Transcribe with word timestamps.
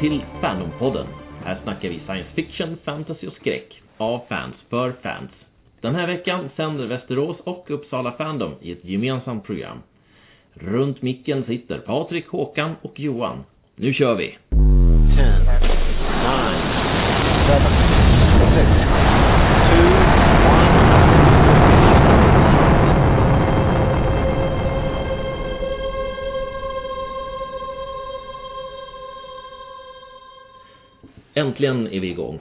Välkommen 0.00 0.20
till 0.20 0.40
Fandompodden. 0.40 1.06
Här 1.44 1.60
snackar 1.62 1.88
vi 1.88 2.00
science 2.06 2.30
fiction, 2.34 2.78
fantasy 2.84 3.26
och 3.26 3.32
skräck. 3.32 3.82
Av 3.96 4.22
fans, 4.28 4.54
för 4.70 4.92
fans. 5.02 5.30
Den 5.80 5.94
här 5.94 6.06
veckan 6.06 6.50
sänder 6.56 6.86
Västerås 6.86 7.36
och 7.44 7.70
Uppsala 7.70 8.12
Fandom 8.12 8.54
i 8.60 8.72
ett 8.72 8.84
gemensamt 8.84 9.44
program. 9.44 9.78
Runt 10.54 11.02
micken 11.02 11.44
sitter 11.44 11.78
Patrik, 11.78 12.28
Håkan 12.28 12.74
och 12.82 13.00
Johan. 13.00 13.44
Nu 13.76 13.94
kör 13.94 14.14
vi! 14.14 14.38
10, 14.50 15.79
Äntligen 31.34 31.86
är 31.86 32.00
vi 32.00 32.08
igång. 32.10 32.38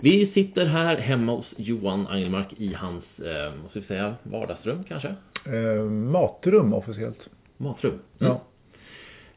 Vi 0.00 0.26
sitter 0.26 0.66
här 0.66 0.96
hemma 0.96 1.32
hos 1.32 1.46
Johan 1.56 2.06
Angelmark 2.06 2.52
i 2.56 2.72
hans, 2.74 3.04
eh, 3.18 3.52
vad 3.62 3.70
ska 3.70 3.80
vi 3.80 3.86
säga, 3.86 4.14
vardagsrum 4.22 4.84
kanske? 4.88 5.14
Eh, 5.46 5.84
matrum 5.84 6.72
officiellt. 6.74 7.28
Matrum? 7.56 7.92
Mm. 7.92 8.02
Ja. 8.18 8.42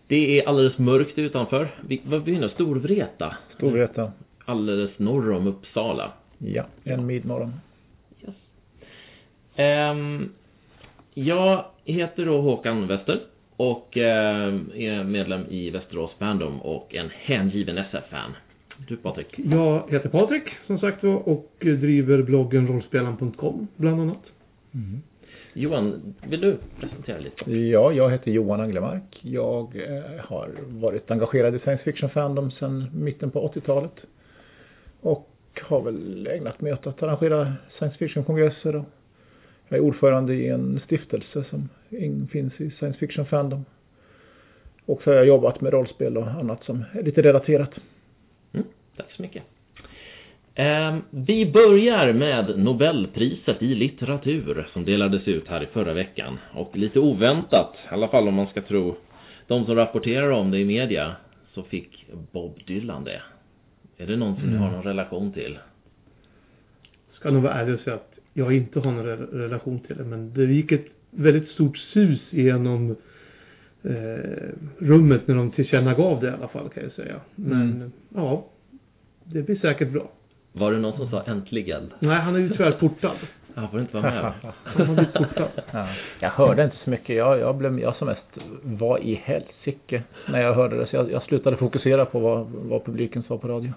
Det 0.07 0.39
är 0.39 0.47
alldeles 0.47 0.77
mörkt 0.77 1.17
utanför. 1.17 1.75
Vi, 1.87 2.01
vad 2.05 2.23
befinner 2.23 2.47
Storvreta? 2.47 3.35
Storvreta. 3.55 4.11
Alldeles 4.45 4.99
norr 4.99 5.31
om 5.31 5.47
Uppsala. 5.47 6.11
Ja, 6.37 6.65
en 6.83 7.05
midmorgon. 7.05 7.53
Yes. 8.21 8.35
Um, 9.91 10.33
jag 11.13 11.65
heter 11.85 12.25
då 12.25 12.41
Håkan 12.41 12.87
Wester 12.87 13.19
och 13.55 13.97
um, 13.97 14.71
är 14.75 15.03
medlem 15.03 15.45
i 15.49 15.69
Västerås 15.69 16.11
Fandom 16.19 16.61
och 16.61 16.95
en 16.95 17.09
hängiven 17.13 17.77
SF-fan. 17.77 18.31
Du 18.77 18.97
Patrik? 18.97 19.39
Jag 19.39 19.83
heter 19.89 20.09
Patrik 20.09 20.43
som 20.67 20.79
sagt 20.79 21.03
var 21.03 21.29
och 21.29 21.51
driver 21.59 22.21
bloggen 22.21 22.67
rollspelaren.com 22.67 23.67
bland 23.75 24.01
annat. 24.01 24.23
Mm. 24.73 25.01
Johan, 25.53 26.15
vill 26.29 26.41
du 26.41 26.57
presentera 26.79 27.19
lite? 27.19 27.51
Ja, 27.51 27.91
jag 27.91 28.11
heter 28.11 28.31
Johan 28.31 28.61
Anglemark. 28.61 29.19
Jag 29.21 29.75
eh, 29.75 30.25
har 30.25 30.49
varit 30.67 31.11
engagerad 31.11 31.55
i 31.55 31.59
science 31.59 31.83
fiction 31.83 32.09
fandom 32.09 32.51
sedan 32.51 32.89
mitten 32.93 33.31
på 33.31 33.47
80-talet. 33.47 33.95
Och 35.01 35.29
har 35.61 35.81
väl 35.81 36.27
ägnat 36.27 36.61
mig 36.61 36.73
åt 36.73 36.87
att 36.87 37.03
arrangera 37.03 37.53
science 37.77 37.97
fiction 37.97 38.23
kongresser 38.23 38.75
och 38.75 38.85
jag 39.67 39.77
är 39.77 39.83
ordförande 39.83 40.33
i 40.33 40.47
en 40.47 40.79
stiftelse 40.85 41.43
som 41.43 41.69
finns 42.31 42.61
i 42.61 42.71
science 42.71 42.99
fiction 42.99 43.25
fandom. 43.25 43.65
Och 44.85 45.01
så 45.03 45.09
har 45.09 45.15
jag 45.15 45.25
jobbat 45.25 45.61
med 45.61 45.73
rollspel 45.73 46.17
och 46.17 46.27
annat 46.27 46.63
som 46.63 46.83
är 46.91 47.03
lite 47.03 47.21
relaterat. 47.21 47.71
Tack 48.97 49.11
så 49.11 49.21
mycket. 49.21 49.43
Ehm, 50.55 51.01
vi 51.09 51.51
börjar 51.51 52.13
med 52.13 52.59
Nobelpriset 52.59 53.63
i 53.63 53.75
litteratur 53.75 54.67
som 54.73 54.85
delades 54.85 55.27
ut 55.27 55.47
här 55.47 55.63
i 55.63 55.65
förra 55.65 55.93
veckan. 55.93 56.37
Och 56.53 56.77
lite 56.77 56.99
oväntat, 56.99 57.75
i 57.91 57.93
alla 57.93 58.07
fall 58.07 58.27
om 58.27 58.33
man 58.33 58.47
ska 58.47 58.61
tro 58.61 58.95
de 59.47 59.65
som 59.65 59.75
rapporterar 59.75 60.29
om 60.29 60.51
det 60.51 60.59
i 60.59 60.65
media, 60.65 61.15
så 61.53 61.63
fick 61.63 62.05
Bob 62.31 62.59
Dylan 62.67 63.03
det. 63.03 63.21
Är 63.97 64.07
det 64.07 64.17
någon 64.17 64.35
som 64.35 64.49
mm. 64.49 64.61
har 64.61 64.71
någon 64.71 64.83
relation 64.83 65.31
till? 65.31 65.59
Ska 67.13 67.31
nog 67.31 67.43
vara 67.43 67.53
ärlig 67.53 67.75
och 67.75 67.81
säga 67.81 67.95
att 67.95 68.19
jag 68.33 68.55
inte 68.55 68.79
har 68.79 68.91
någon 68.91 69.05
relation 69.17 69.79
till 69.79 69.97
det, 69.97 70.03
men 70.03 70.33
det 70.33 70.45
gick 70.45 70.71
ett 70.71 70.85
väldigt 71.11 71.49
stort 71.49 71.77
sus 71.77 72.21
genom 72.29 72.95
eh, 73.83 74.49
rummet 74.77 75.27
när 75.27 75.35
de 75.35 75.51
tillkännagav 75.51 76.21
det 76.21 76.27
i 76.27 76.31
alla 76.31 76.47
fall 76.47 76.69
kan 76.69 76.83
jag 76.83 76.91
säga. 76.91 77.21
Men 77.35 77.71
mm. 77.71 77.91
ja, 78.15 78.45
det 79.31 79.41
blir 79.41 79.55
säkert 79.55 79.91
bra. 79.91 80.09
Var 80.53 80.71
det 80.71 80.79
någon 80.79 80.97
som 80.97 81.09
sa 81.09 81.23
äntligen? 81.23 81.93
Nej, 81.99 82.19
han 82.19 82.35
är 82.35 82.39
ju 82.39 82.49
tyvärr 82.49 82.71
portad. 82.71 83.17
Han 83.55 83.69
får 83.69 83.79
inte 83.79 83.97
vara 83.97 84.13
med. 84.13 84.33
han 84.63 84.87
har 84.87 84.95
blivit 84.95 85.13
portad. 85.13 85.49
Ja. 85.71 85.87
Jag 86.19 86.29
hörde 86.29 86.63
inte 86.63 86.77
så 86.83 86.89
mycket. 86.89 87.15
Jag, 87.15 87.39
jag, 87.39 87.55
blev, 87.55 87.79
jag 87.79 87.95
som 87.95 88.07
mest 88.07 88.37
var 88.63 88.99
i 88.99 89.21
helsike 89.23 90.03
när 90.27 90.41
jag 90.41 90.53
hörde 90.53 90.77
det. 90.77 90.87
Så 90.87 90.95
jag, 90.95 91.11
jag 91.11 91.23
slutade 91.23 91.57
fokusera 91.57 92.05
på 92.05 92.19
vad, 92.19 92.47
vad 92.47 92.85
publiken 92.85 93.23
sa 93.23 93.37
på 93.37 93.47
radio. 93.47 93.73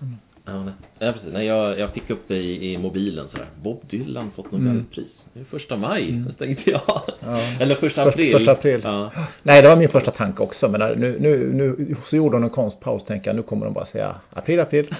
Mm. 0.00 0.14
Ja, 0.44 0.64
nej. 0.64 0.74
ja, 0.98 1.12
precis. 1.12 1.32
Nej, 1.32 1.46
jag, 1.46 1.78
jag 1.78 1.92
fick 1.92 2.10
upp 2.10 2.28
det 2.28 2.36
i, 2.36 2.72
i 2.72 2.78
mobilen 2.78 3.26
så 3.30 3.36
här. 3.36 3.46
Bob 3.62 3.80
Dylan 3.90 4.30
fått 4.30 4.52
Nobelpris. 4.52 4.96
Mm. 4.96 5.27
Det 5.38 5.42
är 5.42 5.44
första 5.44 5.76
maj, 5.76 6.10
mm. 6.10 6.34
tänkte 6.38 6.70
jag. 6.70 7.02
Ja. 7.20 7.40
Eller 7.60 7.74
första 7.74 8.02
april. 8.02 8.32
Första 8.32 8.52
april. 8.52 8.80
Ja. 8.84 9.10
Nej, 9.42 9.62
det 9.62 9.68
var 9.68 9.76
min 9.76 9.88
första 9.88 10.10
tanke 10.10 10.42
också. 10.42 10.68
Men 10.68 11.00
nu, 11.00 11.16
nu, 11.20 11.52
nu 11.52 11.96
så 12.10 12.16
gjorde 12.16 12.36
hon 12.36 12.44
en 12.44 12.50
konstpaus. 12.50 13.04
Tänker 13.04 13.28
jag, 13.28 13.36
nu 13.36 13.42
kommer 13.42 13.66
de 13.66 13.74
bara 13.74 13.86
säga 13.86 14.14
april, 14.30 14.60
april. 14.60 14.94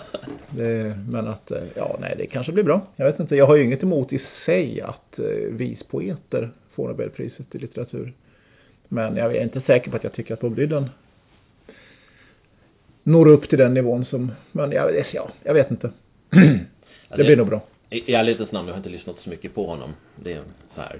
det, 0.50 0.98
men 1.08 1.28
att, 1.28 1.52
ja, 1.74 1.96
nej, 2.00 2.14
det 2.18 2.26
kanske 2.26 2.52
blir 2.52 2.64
bra. 2.64 2.86
Jag 2.96 3.06
vet 3.06 3.20
inte, 3.20 3.36
jag 3.36 3.46
har 3.46 3.56
ju 3.56 3.64
inget 3.64 3.82
emot 3.82 4.12
i 4.12 4.20
sig 4.46 4.80
att 4.80 5.18
eh, 5.18 5.24
vispoeter 5.50 6.50
får 6.74 6.88
Nobelpriset 6.88 7.54
i 7.54 7.58
litteratur. 7.58 8.12
Men 8.88 9.16
jag 9.16 9.36
är 9.36 9.42
inte 9.42 9.60
säker 9.60 9.90
på 9.90 9.96
att 9.96 10.04
jag 10.04 10.12
tycker 10.12 10.34
att 10.34 10.40
Bob 10.40 10.56
Dylan 10.56 10.90
når 13.02 13.28
upp 13.28 13.48
till 13.48 13.58
den 13.58 13.74
nivån 13.74 14.04
som, 14.04 14.32
men 14.52 14.72
jag, 14.72 15.04
ja, 15.12 15.30
jag 15.42 15.54
vet 15.54 15.70
inte. 15.70 15.90
det 17.16 17.24
blir 17.24 17.36
nog 17.36 17.46
bra. 17.46 17.60
I 17.94 18.14
ärlighetens 18.14 18.52
namn, 18.52 18.68
jag 18.68 18.74
har 18.74 18.78
inte 18.78 18.88
lyssnat 18.88 19.16
så 19.24 19.30
mycket 19.30 19.54
på 19.54 19.66
honom. 19.66 19.90
Det 20.16 20.32
är 20.32 20.42
så 20.74 20.80
här. 20.80 20.98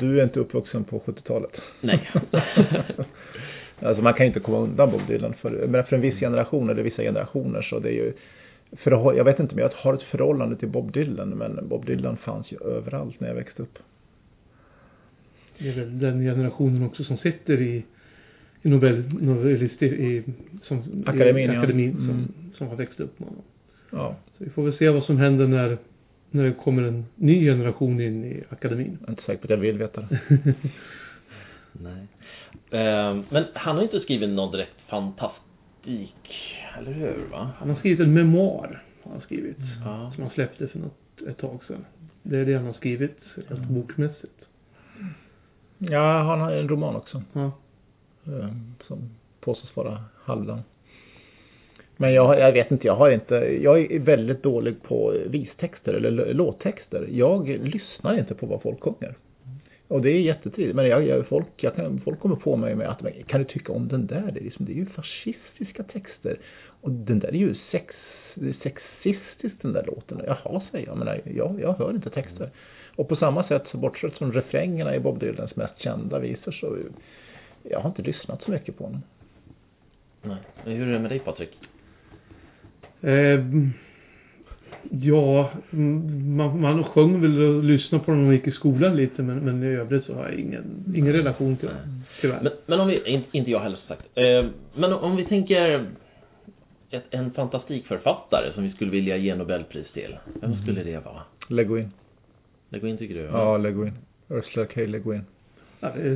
Du 0.00 0.20
är 0.20 0.24
inte 0.24 0.40
uppvuxen 0.40 0.84
på 0.84 0.98
70-talet. 0.98 1.60
Nej. 1.80 2.10
alltså 3.80 4.02
man 4.02 4.14
kan 4.14 4.26
inte 4.26 4.40
komma 4.40 4.58
undan 4.58 4.90
Bob 4.90 5.06
Dylan. 5.06 5.34
För, 5.34 5.66
men 5.66 5.84
för 5.84 5.96
en 5.96 6.02
viss 6.02 6.20
generation 6.20 6.70
eller 6.70 6.82
vissa 6.82 7.02
generationer 7.02 7.62
så 7.62 7.78
det 7.78 7.88
är 7.88 7.92
ju 7.92 8.12
för, 8.72 9.14
jag 9.16 9.24
vet 9.24 9.40
inte 9.40 9.54
men 9.54 9.62
jag 9.62 9.70
har 9.74 9.94
ett 9.94 10.02
förhållande 10.02 10.56
till 10.56 10.68
Bob 10.68 10.92
Dylan 10.92 11.28
men 11.28 11.68
Bob 11.68 11.86
Dylan 11.86 12.16
fanns 12.16 12.52
ju 12.52 12.56
överallt 12.64 13.20
när 13.20 13.28
jag 13.28 13.34
växte 13.34 13.62
upp. 13.62 13.78
Det 15.58 15.68
är 15.68 15.72
väl 15.72 15.98
den 15.98 16.20
generationen 16.24 16.86
också 16.86 17.04
som 17.04 17.16
sitter 17.16 17.60
i 17.60 17.84
i 18.62 18.68
Nobel, 18.68 19.04
Nobel 19.20 19.62
i, 19.80 20.22
som, 20.62 21.04
akademin, 21.06 21.50
i 21.50 21.56
akademin 21.56 21.90
ja. 21.90 21.96
som, 21.96 22.10
mm. 22.10 22.32
som 22.54 22.68
har 22.68 22.76
växt 22.76 23.00
upp 23.00 23.18
med 23.18 23.28
honom. 23.28 23.44
Ja. 23.90 24.16
Så 24.38 24.44
vi 24.44 24.50
får 24.50 24.62
väl 24.62 24.76
se 24.76 24.90
vad 24.90 25.04
som 25.04 25.18
händer 25.18 25.46
när, 25.46 25.78
när 26.30 26.44
det 26.44 26.52
kommer 26.52 26.82
en 26.82 27.06
ny 27.14 27.44
generation 27.44 28.00
in 28.00 28.24
i 28.24 28.44
akademin. 28.48 28.98
Jag 29.00 29.08
är 29.08 29.10
inte 29.10 29.22
säker 29.22 29.38
på 29.38 29.44
att 29.44 29.50
jag 29.50 29.56
vill 29.56 29.78
veta 29.78 30.00
det. 30.00 30.20
Nej. 31.72 32.06
Eh, 32.70 33.18
men 33.28 33.44
han 33.54 33.76
har 33.76 33.82
inte 33.82 34.00
skrivit 34.00 34.30
någon 34.30 34.52
direkt 34.52 34.80
fantastik, 34.88 36.34
eller 36.78 36.92
hur? 36.92 37.26
Va? 37.30 37.50
Han 37.58 37.68
har 37.68 37.76
skrivit 37.76 38.00
en 38.00 38.14
memoar, 38.14 38.82
har 39.02 39.12
han 39.12 39.20
skrivit. 39.20 39.58
Mm. 39.58 40.12
Som 40.12 40.22
han 40.22 40.30
släppte 40.30 40.68
för 40.68 40.78
något, 40.78 41.22
ett 41.28 41.38
tag 41.38 41.60
sedan. 41.66 41.84
Det 42.22 42.38
är 42.38 42.46
det 42.46 42.54
han 42.54 42.66
har 42.66 42.72
skrivit, 42.72 43.18
helt 43.34 43.50
mm. 43.50 43.74
bokmässigt. 43.74 44.44
Ja, 45.78 46.22
han 46.22 46.40
har 46.40 46.52
en 46.52 46.68
roman 46.68 46.96
också. 46.96 47.22
Ja. 47.32 47.52
Eh, 48.26 48.48
som 48.86 49.10
påstås 49.40 49.76
vara 49.76 50.04
halvdan. 50.24 50.62
Men 52.00 52.12
jag, 52.12 52.38
jag 52.38 52.52
vet 52.52 52.70
inte, 52.70 52.86
jag 52.86 52.96
har 52.96 53.10
inte, 53.10 53.34
jag 53.62 53.92
är 53.92 53.98
väldigt 53.98 54.42
dålig 54.42 54.82
på 54.82 55.14
vistexter 55.26 55.94
eller 55.94 56.34
låttexter. 56.34 57.08
Jag 57.10 57.48
lyssnar 57.48 58.18
inte 58.18 58.34
på 58.34 58.46
vad 58.46 58.62
folk 58.62 58.82
sjunger. 58.82 59.16
Och 59.88 60.02
det 60.02 60.10
är 60.10 60.20
jättetrevligt. 60.20 60.76
Men 60.76 60.88
jag, 60.88 61.06
jag, 61.06 61.26
folk, 61.26 61.46
jag 61.56 61.74
kan, 61.74 62.00
folk 62.00 62.20
kommer 62.20 62.36
på 62.36 62.56
mig 62.56 62.74
med 62.74 62.88
att 62.90 63.26
kan 63.26 63.40
du 63.40 63.44
tycka 63.44 63.72
om 63.72 63.88
den 63.88 64.06
där? 64.06 64.30
Det 64.34 64.40
är, 64.40 64.44
liksom, 64.44 64.66
det 64.66 64.72
är 64.72 64.76
ju 64.76 64.86
fascistiska 64.86 65.82
texter. 65.82 66.38
Och 66.80 66.90
den 66.90 67.18
där 67.18 67.28
är 67.28 67.32
ju 67.38 67.54
sex, 67.70 67.94
sexistisk 68.62 69.54
den 69.62 69.72
där 69.72 69.84
låten. 69.86 70.20
Jaha, 70.26 70.62
säger 70.70 70.86
jag. 70.86 70.98
Men 70.98 71.20
jag, 71.36 71.60
jag 71.60 71.72
hör 71.72 71.90
inte 71.90 72.10
texter. 72.10 72.50
Och 72.96 73.08
på 73.08 73.16
samma 73.16 73.44
sätt, 73.44 73.72
bortsett 73.72 74.18
från 74.18 74.32
refrängerna 74.32 74.94
i 74.96 75.00
Bob 75.00 75.18
Dylans 75.18 75.56
mest 75.56 75.78
kända 75.78 76.18
visor 76.18 76.52
så 76.52 76.76
jag 77.62 77.80
har 77.80 77.88
inte 77.88 78.02
lyssnat 78.02 78.42
så 78.42 78.50
mycket 78.50 78.78
på 78.78 78.84
honom. 78.84 79.02
Nej. 80.22 80.38
Hur 80.64 80.88
är 80.88 80.92
det 80.92 80.98
med 80.98 81.10
dig 81.10 81.18
Patrik? 81.18 81.58
Eh, 83.02 83.40
ja, 84.90 85.50
man, 85.70 86.60
man 86.60 86.84
sjöng 86.84 87.20
väl 87.20 87.42
och 87.42 87.64
lyssnade 87.64 88.04
på 88.04 88.10
honom 88.10 88.24
när 88.24 88.28
man 88.28 88.36
gick 88.36 88.46
i 88.46 88.50
skolan 88.50 88.96
lite 88.96 89.22
men, 89.22 89.38
men 89.38 89.62
i 89.62 89.66
övrigt 89.66 90.04
så 90.04 90.14
har 90.14 90.28
jag 90.28 90.34
ingen, 90.34 90.94
ingen 90.96 91.12
relation 91.12 91.56
till 91.56 91.68
honom, 91.68 92.02
tyvärr. 92.20 92.40
Men, 92.42 92.52
men 92.66 92.80
om 92.80 92.88
vi, 92.88 93.24
inte 93.32 93.50
jag 93.50 93.60
heller 93.60 93.78
sagt. 93.88 94.06
Eh, 94.14 94.44
men 94.74 94.92
om 94.92 95.16
vi 95.16 95.24
tänker 95.24 95.86
ett, 96.90 97.04
en 97.10 97.30
fantastikförfattare 97.30 98.52
som 98.54 98.62
vi 98.62 98.70
skulle 98.70 98.90
vilja 98.90 99.16
ge 99.16 99.34
Nobelpris 99.34 99.92
till. 99.92 100.16
Vem 100.40 100.52
mm. 100.52 100.62
skulle 100.62 100.82
det 100.82 101.04
vara? 101.04 101.22
Le 101.48 101.64
Guin. 101.64 101.90
Le 102.68 102.78
Guin 102.78 102.98
tycker 102.98 103.14
du? 103.14 103.20
Ja, 103.20 103.56
Le 103.56 103.70
Guin. 103.70 103.92
Ursula 104.28 104.66
K. 104.66 104.80
Le 104.80 104.98
Guin. 104.98 105.24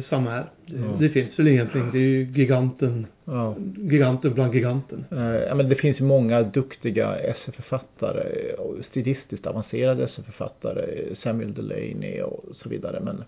Samma 0.09 0.31
här. 0.31 0.51
Det, 0.67 0.77
ja. 0.77 0.97
det, 1.01 1.09
finns 1.09 1.39
väl 1.39 1.49
egentligen. 1.49 1.91
Det 1.93 1.99
är 1.99 2.09
ju 2.09 2.25
giganten. 2.25 3.07
Ja. 3.25 3.57
Giganten 3.77 4.35
bland 4.35 4.55
giganten. 4.55 5.05
Ja, 5.49 5.55
men 5.55 5.69
det 5.69 5.75
finns 5.75 6.01
ju 6.01 6.05
många 6.05 6.43
duktiga 6.43 7.17
SF-författare 7.17 8.53
och 8.53 8.77
stilistiskt 8.91 9.47
avancerade 9.47 10.05
SF-författare. 10.05 11.15
Samuel 11.23 11.55
Delaney 11.55 12.23
och 12.23 12.45
så 12.63 12.69
vidare. 12.69 13.01
Men, 13.01 13.25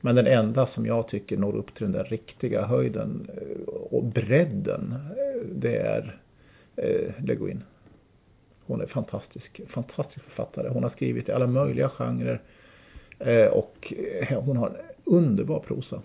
Men 0.00 0.14
den 0.14 0.26
enda 0.26 0.66
som 0.66 0.86
jag 0.86 1.08
tycker 1.08 1.36
når 1.36 1.56
upp 1.56 1.74
till 1.74 1.84
den 1.84 1.92
där 1.92 2.04
riktiga 2.04 2.66
höjden 2.66 3.28
eh, 3.36 3.68
och 3.68 4.04
bredden, 4.04 4.94
eh, 5.10 5.46
det 5.54 5.76
är 5.76 6.20
eh, 6.76 7.24
Le 7.24 7.34
Guin. 7.34 7.62
Hon 8.66 8.80
är 8.80 8.86
fantastisk, 8.86 9.60
fantastisk 9.68 10.24
författare. 10.24 10.68
Hon 10.68 10.82
har 10.82 10.90
skrivit 10.90 11.28
i 11.28 11.32
alla 11.32 11.46
möjliga 11.46 11.88
genrer 11.88 12.40
eh, 13.18 13.46
och 13.46 13.92
eh, 13.96 14.42
hon 14.42 14.56
har 14.56 14.76
underbar 15.06 15.60
prosa. 15.60 16.02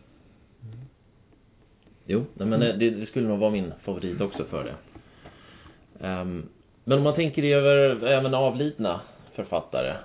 Jo, 2.06 2.26
nej, 2.34 2.48
men 2.48 2.60
det, 2.60 2.74
det 2.74 3.06
skulle 3.06 3.28
nog 3.28 3.40
vara 3.40 3.52
min 3.52 3.74
favorit 3.84 4.22
också 4.22 4.46
för 4.46 4.64
det. 4.64 4.76
Ehm, 6.08 6.44
men 6.84 6.98
om 6.98 7.04
man 7.04 7.16
tänker 7.16 7.44
över 7.44 8.08
även 8.08 8.34
avlidna 8.34 9.02
författare. 9.34 9.96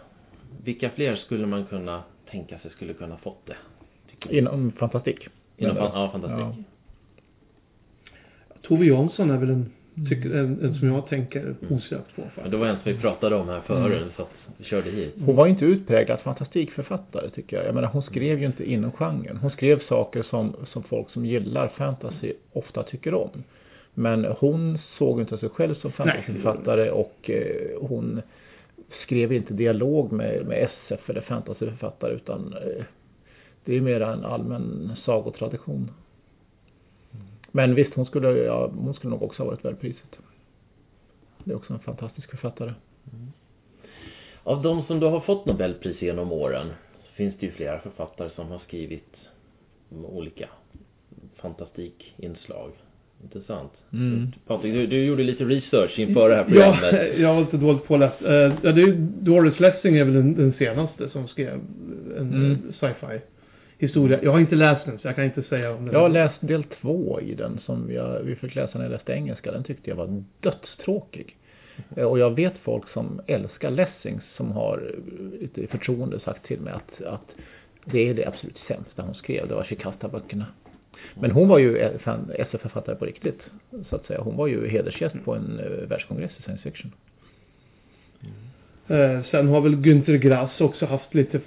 Vilka 0.64 0.90
fler 0.90 1.16
skulle 1.16 1.46
man 1.46 1.64
kunna 1.64 2.02
tänka 2.30 2.58
sig 2.58 2.70
skulle 2.70 2.92
kunna 2.92 3.16
fått 3.16 3.46
det? 3.46 3.56
Inom 4.38 4.72
fantastik. 4.72 5.28
Inom 5.56 5.76
fan, 5.76 5.90
ja, 5.94 6.10
fantastik. 6.10 6.66
Tove 8.62 8.86
Jansson 8.86 9.30
är 9.30 9.38
väl 9.38 9.50
en, 9.50 9.72
tycker, 10.08 10.30
en, 10.30 10.64
en 10.64 10.74
som 10.74 10.88
jag 10.88 11.08
tänker 11.08 11.54
osökt 11.70 12.16
på. 12.16 12.22
Ja, 12.22 12.24
faktiskt. 12.24 12.50
det 12.50 12.56
var 12.56 12.66
en 12.66 12.76
som 12.82 12.92
vi 12.92 12.98
pratade 12.98 13.36
om 13.36 13.48
här 13.48 13.60
förut, 13.60 14.12
så 14.16 14.22
att 14.22 14.28
vi 14.56 14.64
körde 14.64 14.90
hit. 14.90 15.14
Hon 15.24 15.36
var 15.36 15.46
inte 15.46 15.64
utpräglad 15.64 16.20
fantastikförfattare 16.20 17.30
tycker 17.30 17.56
jag. 17.56 17.66
Jag 17.66 17.74
menar 17.74 17.88
hon 17.88 18.02
skrev 18.02 18.40
ju 18.40 18.46
inte 18.46 18.70
inom 18.70 18.92
genren. 18.92 19.36
Hon 19.36 19.50
skrev 19.50 19.80
saker 19.80 20.22
som, 20.22 20.56
som 20.72 20.82
folk 20.82 21.10
som 21.10 21.26
gillar 21.26 21.68
fantasy 21.68 22.32
ofta 22.52 22.82
tycker 22.82 23.14
om. 23.14 23.30
Men 23.94 24.24
hon 24.24 24.78
såg 24.98 25.20
inte 25.20 25.38
sig 25.38 25.48
själv 25.48 25.74
som 25.74 25.92
fantasyförfattare 25.92 26.90
och 26.90 27.30
eh, 27.30 27.78
hon 27.80 28.22
skrev 29.02 29.32
inte 29.32 29.54
dialog 29.54 30.12
med, 30.12 30.46
med 30.46 30.62
SF 30.62 31.10
eller 31.10 31.20
fantasyförfattare 31.20 32.14
utan 32.14 32.52
eh, 32.52 32.84
det 33.64 33.76
är 33.76 33.80
mer 33.80 34.00
en 34.00 34.24
allmän 34.24 34.92
sagotradition. 35.04 35.90
Men 37.56 37.74
visst, 37.74 37.94
hon 37.94 38.06
skulle, 38.06 38.28
ja, 38.28 38.70
hon 38.76 38.94
skulle 38.94 39.10
nog 39.10 39.22
också 39.22 39.42
ha 39.42 39.50
varit 39.50 39.64
värd 39.64 39.80
priset. 39.80 40.18
Det 41.44 41.50
är 41.52 41.56
också 41.56 41.72
en 41.72 41.78
fantastisk 41.78 42.30
författare. 42.30 42.72
Av 44.42 44.62
de 44.62 44.82
som 44.82 45.00
då 45.00 45.08
har 45.10 45.20
fått 45.20 45.46
Nobelpris 45.46 46.02
genom 46.02 46.32
åren 46.32 46.66
så 47.06 47.12
finns 47.14 47.34
det 47.40 47.46
ju 47.46 47.52
flera 47.52 47.78
författare 47.80 48.30
som 48.34 48.46
har 48.48 48.58
skrivit 48.58 49.16
olika 49.90 50.48
fantastikinslag. 51.36 52.70
Intressant. 53.22 53.72
Mm. 53.92 54.26
Patrik, 54.46 54.74
du, 54.74 54.86
du 54.86 55.04
gjorde 55.04 55.22
lite 55.22 55.44
research 55.44 55.98
inför 55.98 56.28
det 56.28 56.36
här 56.36 56.44
programmet. 56.44 56.92
Ja, 56.92 57.02
jag 57.22 57.34
var 57.34 57.40
lite 57.40 57.56
dåligt 57.56 57.84
påläst. 57.84 58.16
Ja, 58.20 58.28
det 58.28 58.68
är, 58.68 58.76
ju- 58.76 58.96
Doris 59.20 59.60
Lessing 59.60 59.96
är 59.96 60.04
väl 60.04 60.14
den, 60.14 60.34
den 60.34 60.52
senaste 60.52 61.10
som 61.10 61.28
skrev 61.28 61.48
en 61.54 61.60
Mm. 62.18 62.50
eh, 62.52 62.58
sci-fi 62.80 63.20
historia. 63.78 64.18
Jag 64.22 64.32
har 64.32 64.40
inte 64.40 64.54
läst 64.56 64.84
den 64.84 64.98
så 64.98 65.08
jag 65.08 65.14
kan 65.16 65.24
inte 65.24 65.42
säga 65.42 65.72
om 65.74 65.84
den. 65.84 65.94
Jag 65.94 66.00
har 66.00 66.08
läst 66.08 66.36
del 66.40 66.64
två 66.64 67.20
i 67.20 67.34
den 67.34 67.58
som 67.64 67.92
jag, 67.92 68.20
vi 68.22 68.36
fick 68.36 68.54
läsa 68.54 68.78
när 68.78 68.84
jag 68.84 68.92
läste 68.92 69.12
engelska. 69.12 69.52
Den 69.52 69.64
tyckte 69.64 69.90
jag 69.90 69.96
var 69.96 70.22
dödstråkig. 70.40 71.36
Eh, 71.96 72.04
Och 72.04 72.18
jag 72.18 72.30
vet 72.34 72.54
folk 72.58 72.88
som 72.88 73.20
älskar 73.26 73.70
Lessings 73.70 74.22
som 74.36 74.52
har 74.52 74.94
eh, 74.94 75.40
lite 75.40 75.60
i 75.60 75.66
förtroende 75.66 76.20
sagt 76.20 76.46
till 76.46 76.60
mig 76.60 76.72
att, 76.72 77.02
att 77.02 77.30
det 77.84 78.08
är 78.08 78.14
det 78.14 78.26
absolut 78.26 78.58
sämsta 78.68 79.02
hon 79.02 79.14
skrev. 79.14 79.48
Det 79.48 79.54
var 79.54 79.64
Shikasta-böckerna. 79.64 80.46
Men 81.14 81.30
hon 81.30 81.48
var 81.48 81.58
ju 81.58 81.76
eh, 81.78 81.90
SF-författare 82.38 82.96
på 82.96 83.04
riktigt. 83.04 83.40
Så 83.88 83.96
att 83.96 84.06
säga. 84.06 84.20
Hon 84.20 84.36
var 84.36 84.46
ju 84.46 84.68
hedersgäst 84.68 85.14
på 85.24 85.34
en 85.34 85.60
världskongress 85.88 86.30
i 86.38 86.42
science 86.42 86.62
fiction. 86.62 86.92
Eh, 88.88 89.22
sen 89.30 89.48
har 89.48 89.60
väl 89.60 89.76
Günter 89.76 90.16
Grass 90.16 90.60
också 90.60 90.86
haft 90.86 91.14
lite 91.14 91.40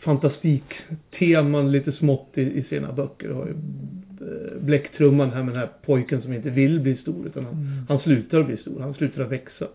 fantastikteman 0.00 1.72
lite 1.72 1.92
smått 1.92 2.28
i, 2.34 2.42
i 2.42 2.62
sina 2.62 2.92
böcker. 2.92 3.28
Det 3.28 3.34
har 3.34 3.46
ju 3.46 3.52
eh, 3.52 4.60
Bläcktrumman 4.60 5.30
här 5.30 5.42
med 5.42 5.54
den 5.54 5.60
här 5.60 5.70
pojken 5.86 6.22
som 6.22 6.32
inte 6.32 6.50
vill 6.50 6.80
bli 6.80 6.96
stor 6.96 7.26
utan 7.26 7.44
han, 7.44 7.84
han 7.88 7.98
slutar 7.98 8.40
att 8.40 8.46
bli 8.46 8.56
stor. 8.56 8.80
Han 8.80 8.94
slutar 8.94 9.22
att 9.22 9.30
växa. 9.30 9.66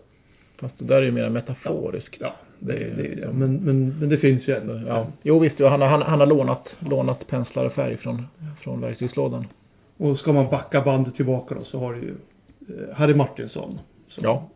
Fast 0.58 0.74
det 0.78 0.84
där 0.84 0.96
är 0.96 1.02
ju 1.02 1.12
mer 1.12 1.30
metaforiskt. 1.30 2.16
Ja, 2.20 2.34
det, 2.58 2.72
det 2.72 3.02
är 3.02 3.08
ju 3.08 3.14
det. 3.14 3.32
Men, 3.32 3.56
men, 3.56 3.98
men 3.98 4.08
det 4.08 4.18
finns 4.18 4.48
ju 4.48 4.56
ändå. 4.56 4.80
Ja. 4.86 5.06
Jo 5.22 5.38
visst, 5.38 5.58
han, 5.58 5.82
han, 5.82 6.02
han 6.02 6.20
har 6.20 6.26
lånat, 6.26 6.68
lånat 6.78 7.26
penslar 7.26 7.64
och 7.64 7.72
färg 7.72 7.96
från, 7.96 8.22
från 8.62 8.80
verktygslådan. 8.80 9.46
Och 9.96 10.18
ska 10.18 10.32
man 10.32 10.50
backa 10.50 10.80
bandet 10.80 11.16
tillbaka 11.16 11.54
då 11.54 11.64
så 11.64 11.78
har 11.78 11.94
du 11.94 12.00
ju 12.00 12.14
eh, 12.68 12.94
Harry 12.96 13.14
Martinsson. 13.14 13.78
Som, 14.08 14.24
Ja. 14.24 14.48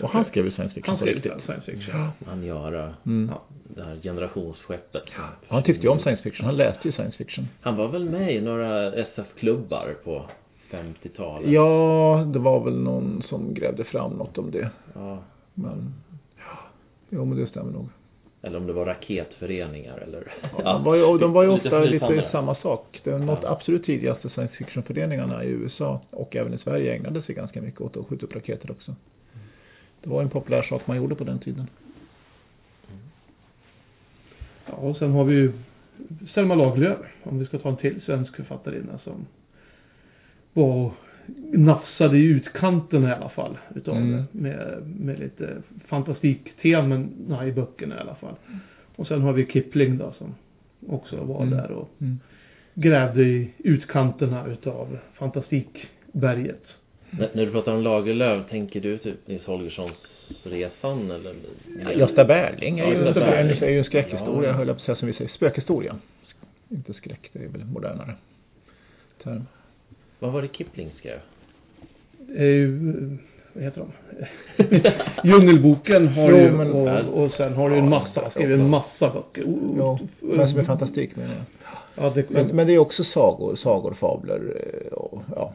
Och 0.00 0.08
han 0.10 0.24
skrev 0.24 0.44
ju 0.44 0.50
science 0.50 0.74
fiction 0.74 0.90
han 0.90 0.98
på 0.98 1.04
skrev 1.04 1.14
riktigt. 1.14 1.44
science 1.44 1.72
fiction. 1.72 2.00
Ja. 2.00 2.10
Han 2.26 2.44
göra 2.44 2.94
Mm. 3.06 3.30
Ja. 3.34 3.42
det 3.74 3.82
här 3.82 3.96
generationsskeppet. 4.02 5.02
Han 5.48 5.62
tyckte 5.62 5.82
ju 5.82 5.88
om 5.92 5.98
science 5.98 6.22
fiction. 6.22 6.46
Han 6.46 6.56
läste 6.56 6.88
ju 6.88 6.92
science 6.92 7.16
fiction. 7.16 7.48
Han 7.60 7.76
var 7.76 7.88
väl 7.88 8.04
med 8.10 8.34
i 8.34 8.40
några 8.40 8.92
SF-klubbar 8.92 9.96
på 10.04 10.24
50-talet? 10.70 11.50
Ja, 11.50 12.24
det 12.32 12.38
var 12.38 12.64
väl 12.64 12.78
någon 12.80 13.22
som 13.28 13.54
grävde 13.54 13.84
fram 13.84 14.12
något 14.12 14.38
om 14.38 14.50
det. 14.50 14.70
Ja. 14.94 15.18
Men, 15.54 15.94
ja, 16.38 16.58
jo 17.10 17.24
men 17.24 17.38
det 17.38 17.46
stämmer 17.46 17.72
nog. 17.72 17.88
Eller 18.42 18.58
om 18.58 18.66
det 18.66 18.72
var 18.72 18.86
raketföreningar 18.86 19.98
eller... 19.98 20.32
Ja, 20.58 20.72
de 20.72 20.84
var 20.84 20.94
ju, 20.94 21.18
de 21.18 21.32
var 21.32 21.42
ju 21.42 21.50
lite 21.52 21.66
ofta 21.68 21.82
flytande. 21.88 22.16
lite 22.16 22.30
samma 22.30 22.54
sak. 22.54 23.00
Det 23.04 23.10
är 23.10 23.18
något 23.18 23.38
Ja. 23.42 23.48
absolut 23.52 23.84
tidigaste 23.84 24.28
science 24.28 24.54
fiction-föreningarna 24.54 25.44
i 25.44 25.48
USA 25.48 26.00
och 26.10 26.36
även 26.36 26.54
i 26.54 26.58
Sverige 26.58 26.94
ägnade 26.94 27.22
sig 27.22 27.34
ganska 27.34 27.62
mycket 27.62 27.80
åt 27.80 27.96
att 27.96 28.06
skjuta 28.06 28.26
upp 28.26 28.34
raketer 28.34 28.70
också. 28.70 28.94
Det 30.04 30.10
var 30.10 30.22
en 30.22 30.28
populär 30.30 30.62
sak 30.62 30.86
man 30.86 30.96
gjorde 30.96 31.14
på 31.14 31.24
den 31.24 31.38
tiden. 31.38 31.66
Ja, 34.66 34.72
och 34.72 34.96
sen 34.96 35.10
har 35.12 35.24
vi 35.24 35.34
ju 35.34 35.52
Selma 36.34 36.54
Lagerlöf, 36.54 36.98
om 37.22 37.38
vi 37.38 37.46
ska 37.46 37.58
ta 37.58 37.68
en 37.68 37.76
till 37.76 38.00
svensk 38.00 38.36
författarinna 38.36 38.98
som 38.98 39.26
var 40.52 40.92
nafsade 41.52 42.18
i 42.18 42.24
utkanten 42.24 43.04
i 43.04 43.12
alla 43.12 43.28
fall 43.28 43.58
utav 43.74 43.96
Mm. 43.96 44.12
det. 44.12 44.24
Med, 44.30 44.82
med 45.00 45.18
lite 45.18 45.62
fantastikteman 45.86 47.10
i 47.48 47.52
böckerna 47.52 47.96
i 47.96 47.98
alla 48.00 48.14
fall. 48.14 48.34
Och 48.96 49.06
sen 49.06 49.22
har 49.22 49.32
vi 49.32 49.46
Kipling 49.46 49.98
då 49.98 50.12
som 50.18 50.34
också 50.86 51.24
var 51.24 51.42
Mm. 51.42 51.50
där 51.58 51.70
och 51.70 51.90
Mm. 52.00 52.18
grävde 52.74 53.22
i 53.22 53.50
utkanterna 53.58 54.46
utav 54.46 54.98
fantastikberget. 55.12 56.64
När, 57.18 57.28
när 57.32 57.46
du 57.46 57.52
pratar 57.52 57.72
om 57.74 57.82
Lagerlöf, 57.82 58.48
tänker 58.50 58.80
du 58.80 58.98
typ 58.98 59.26
Nils 59.28 59.44
Holgerssons 59.46 59.92
Resan 60.42 61.10
eller? 61.10 61.34
Gösta 61.96 62.24
Berling 62.24 62.78
är 62.78 62.84
Ja, 62.84 62.90
ju, 62.92 62.98
Gösta 62.98 63.24
en, 63.26 63.46
Berling. 63.46 63.62
är 63.62 63.70
ju 63.70 63.78
en 63.78 63.84
skräckhistoria, 63.84 64.50
Ja. 64.50 64.56
höll 64.56 64.66
jag 64.68 64.76
på 64.76 64.80
att 64.80 64.84
säga 64.86 64.96
som 64.96 65.08
vi 65.08 65.14
säger. 65.14 65.30
Spökhistoria. 65.30 65.96
Inte 66.68 66.94
skräck, 66.94 67.30
det 67.32 67.38
är 67.44 67.48
väl 67.48 67.64
modernare 67.64 68.14
term. 69.22 69.46
Vad 70.18 70.32
var 70.32 70.42
det 70.42 70.48
Kipling 70.56 70.90
skrev? 70.98 71.18
Eh, 72.36 72.68
vad 73.52 73.64
heter 73.64 73.80
de? 73.80 74.90
Djungelboken 75.28 76.08
har 76.08 76.30
Jo, 76.30 76.36
ju, 76.36 76.50
men- 76.50 76.72
och, 76.72 77.22
och 77.24 77.32
sen 77.32 77.52
har 77.54 77.70
du 77.70 77.76
en 77.76 77.88
massa, 77.88 78.20
han 78.20 78.30
skriver 78.30 78.54
en 78.54 78.70
massa 78.70 79.10
böcker. 79.12 79.44
Ja, 79.78 79.98
men 80.20 80.50
som 80.50 80.58
är 80.60 80.64
fantastik 80.64 81.16
menar 81.16 81.34
jag. 81.34 81.44
Ja, 82.04 82.12
det, 82.14 82.30
Men, 82.30 82.46
men 82.46 82.66
det 82.66 82.74
är 82.74 82.78
också 82.78 83.04
sagor, 83.04 83.56
sagor, 83.56 83.94
fabler 84.00 84.40
eh, 84.90 84.92
och 84.92 85.22
ja. 85.36 85.54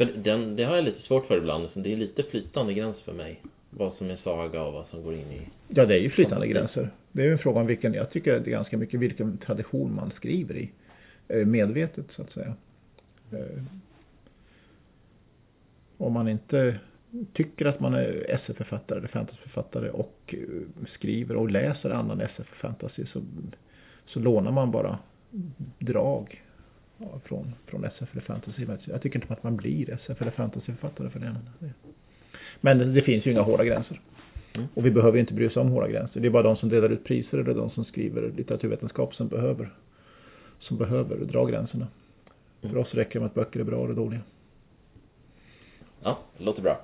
För 0.00 0.06
den, 0.06 0.56
det 0.56 0.64
har 0.64 0.76
jag 0.76 0.84
lite 0.84 1.02
svårt 1.02 1.26
för 1.26 1.36
ibland. 1.36 1.68
så 1.72 1.80
Det 1.80 1.92
är 1.92 1.96
lite 1.96 2.22
flytande 2.22 2.74
gräns 2.74 2.96
för 2.96 3.12
mig. 3.12 3.40
Vad 3.70 3.92
som 3.94 4.10
är 4.10 4.16
saga 4.16 4.62
och 4.62 4.72
vad 4.72 4.86
som 4.86 5.02
går 5.02 5.14
in 5.14 5.32
i... 5.32 5.40
Ja, 5.68 5.86
det 5.86 5.94
är 5.94 5.98
ju 5.98 6.10
flytande 6.10 6.48
gränser. 6.48 6.90
Det 7.12 7.22
är 7.22 7.26
ju 7.26 7.32
en 7.32 7.38
fråga 7.38 7.60
om 7.60 7.66
vilken, 7.66 7.94
jag 7.94 8.10
tycker 8.10 8.32
det 8.32 8.38
är 8.38 8.50
ganska 8.50 8.76
mycket 8.76 9.00
vilken 9.00 9.38
tradition 9.38 9.94
man 9.94 10.10
skriver 10.16 10.54
i. 10.56 10.70
Eh, 11.28 11.46
Medvetet 11.46 12.06
så 12.16 12.22
att 12.22 12.32
säga. 12.32 12.54
Eh, 13.32 13.62
Om 15.96 16.12
man 16.12 16.28
inte 16.28 16.78
tycker 17.32 17.66
att 17.66 17.80
man 17.80 17.94
är 17.94 18.26
SF-författare 18.28 18.98
eller 18.98 19.08
fantasyförfattare 19.08 19.90
och 19.90 20.34
eh, 20.38 20.86
skriver 20.94 21.36
och 21.36 21.50
läser 21.50 21.90
annan 21.90 22.20
SF-fantasy 22.20 23.06
så, 23.06 23.22
så 24.06 24.20
lånar 24.20 24.52
man 24.52 24.70
bara 24.70 24.98
drag 25.78 26.42
från, 27.24 27.54
från 27.66 27.84
SF 27.84 28.08
eller 28.12 28.22
fantasy. 28.22 28.66
Jag 28.84 29.02
tycker 29.02 29.20
inte 29.20 29.32
att 29.32 29.42
man 29.42 29.56
blir 29.56 29.90
SF 29.90 30.22
eller 30.22 30.30
fantasyförfattare 30.30 31.10
för 31.10 31.20
det. 31.20 31.36
Men 32.60 32.94
det 32.94 33.02
finns 33.02 33.26
ju 33.26 33.30
inga 33.30 33.42
hårda 33.42 33.64
gränser. 33.64 34.00
Mm. 34.52 34.68
Och 34.74 34.86
vi 34.86 34.90
behöver 34.90 35.18
inte 35.18 35.34
bry 35.34 35.48
oss 35.48 35.56
om 35.56 35.68
hårda 35.68 35.88
gränser. 35.88 36.20
Det 36.20 36.28
är 36.28 36.30
bara 36.30 36.42
de 36.42 36.56
som 36.56 36.68
delar 36.68 36.88
ut 36.88 37.04
priser 37.04 37.38
eller 37.38 37.54
de 37.54 37.70
som 37.70 37.84
skriver 37.84 38.32
litteraturvetenskap 38.36 39.14
som 39.14 39.28
behöver 39.28 39.70
som 40.58 40.76
behöver 40.76 41.16
dra 41.16 41.44
gränserna. 41.44 41.86
Mm. 42.62 42.74
För 42.74 42.80
oss 42.80 42.94
räcker 42.94 43.12
det 43.12 43.20
med 43.20 43.26
att 43.26 43.34
böcker 43.34 43.60
är 43.60 43.64
bra 43.64 43.84
eller 43.84 43.94
dåliga. 43.94 44.20
Ja, 46.02 46.18
det 46.38 46.44
låter 46.44 46.62
bra. 46.62 46.80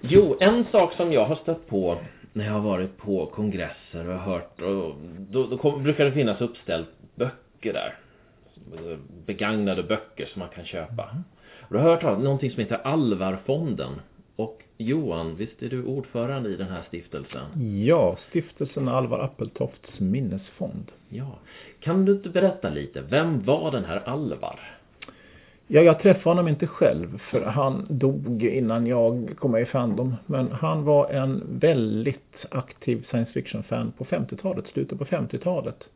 Jo, 0.00 0.36
en 0.40 0.64
sak 0.72 0.92
som 0.92 1.12
jag 1.12 1.24
har 1.24 1.36
stött 1.36 1.66
på 1.66 1.98
när 2.32 2.46
jag 2.46 2.52
har 2.52 2.60
varit 2.60 2.96
på 2.96 3.26
kongresser 3.26 4.08
och 4.08 4.18
hört 4.18 4.60
och 4.60 4.94
då, 5.18 5.46
då 5.46 5.58
kom, 5.58 5.82
brukar 5.82 6.04
det 6.04 6.12
finnas 6.12 6.40
uppställt 6.40 6.88
böcker 7.14 7.72
där. 7.72 7.94
Begagnade 9.26 9.82
böcker 9.82 10.26
som 10.26 10.40
man 10.40 10.48
kan 10.48 10.64
köpa. 10.64 11.16
Och 11.60 11.74
då 11.74 11.78
har 11.78 11.84
jag 11.84 11.92
hört 11.92 12.00
talas 12.00 12.16
om 12.16 12.24
någonting 12.24 12.50
som 12.50 12.60
heter 12.60 12.80
Alvarfonden. 12.84 13.92
Och 14.36 14.62
Johan, 14.76 15.36
visst 15.36 15.62
är 15.62 15.68
du 15.68 15.84
ordförande 15.84 16.48
i 16.48 16.56
den 16.56 16.68
här 16.68 16.82
stiftelsen? 16.88 17.46
Ja, 17.84 18.18
stiftelsen 18.30 18.88
Alvar 18.88 19.18
Appeltofts 19.18 20.00
minnesfond. 20.00 20.92
Ja. 21.08 21.38
Kan 21.80 22.04
du 22.04 22.12
inte 22.12 22.28
berätta 22.28 22.70
lite, 22.70 23.00
vem 23.00 23.44
var 23.44 23.70
den 23.70 23.84
här 23.84 24.08
Alvar? 24.08 24.60
Ja, 25.66 25.80
jag 25.80 26.00
träffade 26.00 26.30
honom 26.30 26.48
inte 26.48 26.66
själv 26.66 27.18
för 27.18 27.42
han 27.42 27.86
dog 27.88 28.44
innan 28.44 28.86
jag 28.86 29.30
kom 29.38 29.50
med 29.50 29.62
i 29.62 29.66
Fandom. 29.66 30.16
Men 30.26 30.52
han 30.52 30.84
var 30.84 31.10
en 31.10 31.42
väldigt 31.50 32.46
aktiv 32.50 33.06
science 33.08 33.32
fiction-fan 33.32 33.92
på 33.98 34.04
50-talet, 34.04 34.66
slutet 34.66 34.98
på 34.98 35.04
50-talet. 35.04 35.88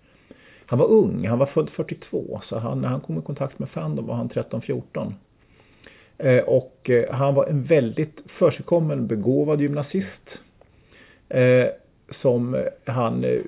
Han 0.67 0.79
var 0.79 0.87
ung, 0.87 1.27
han 1.27 1.39
var 1.39 1.47
född 1.47 1.71
42 1.71 2.41
så 2.43 2.59
han, 2.59 2.81
när 2.81 2.89
han 2.89 3.01
kom 3.01 3.19
i 3.19 3.23
kontakt 3.23 3.59
med 3.59 3.69
Fandom 3.69 4.07
var 4.07 4.15
han 4.15 4.29
13-14. 4.29 5.13
Eh, 6.19 6.45
och 6.45 6.91
eh, 6.91 7.15
han 7.15 7.35
var 7.35 7.47
en 7.47 7.63
väldigt 7.63 8.21
försigkommen, 8.27 9.07
begåvad 9.07 9.61
gymnasist. 9.61 10.39
Eh, 11.29 11.67
som 12.23 12.65
han 12.85 13.25
eh, 13.25 13.41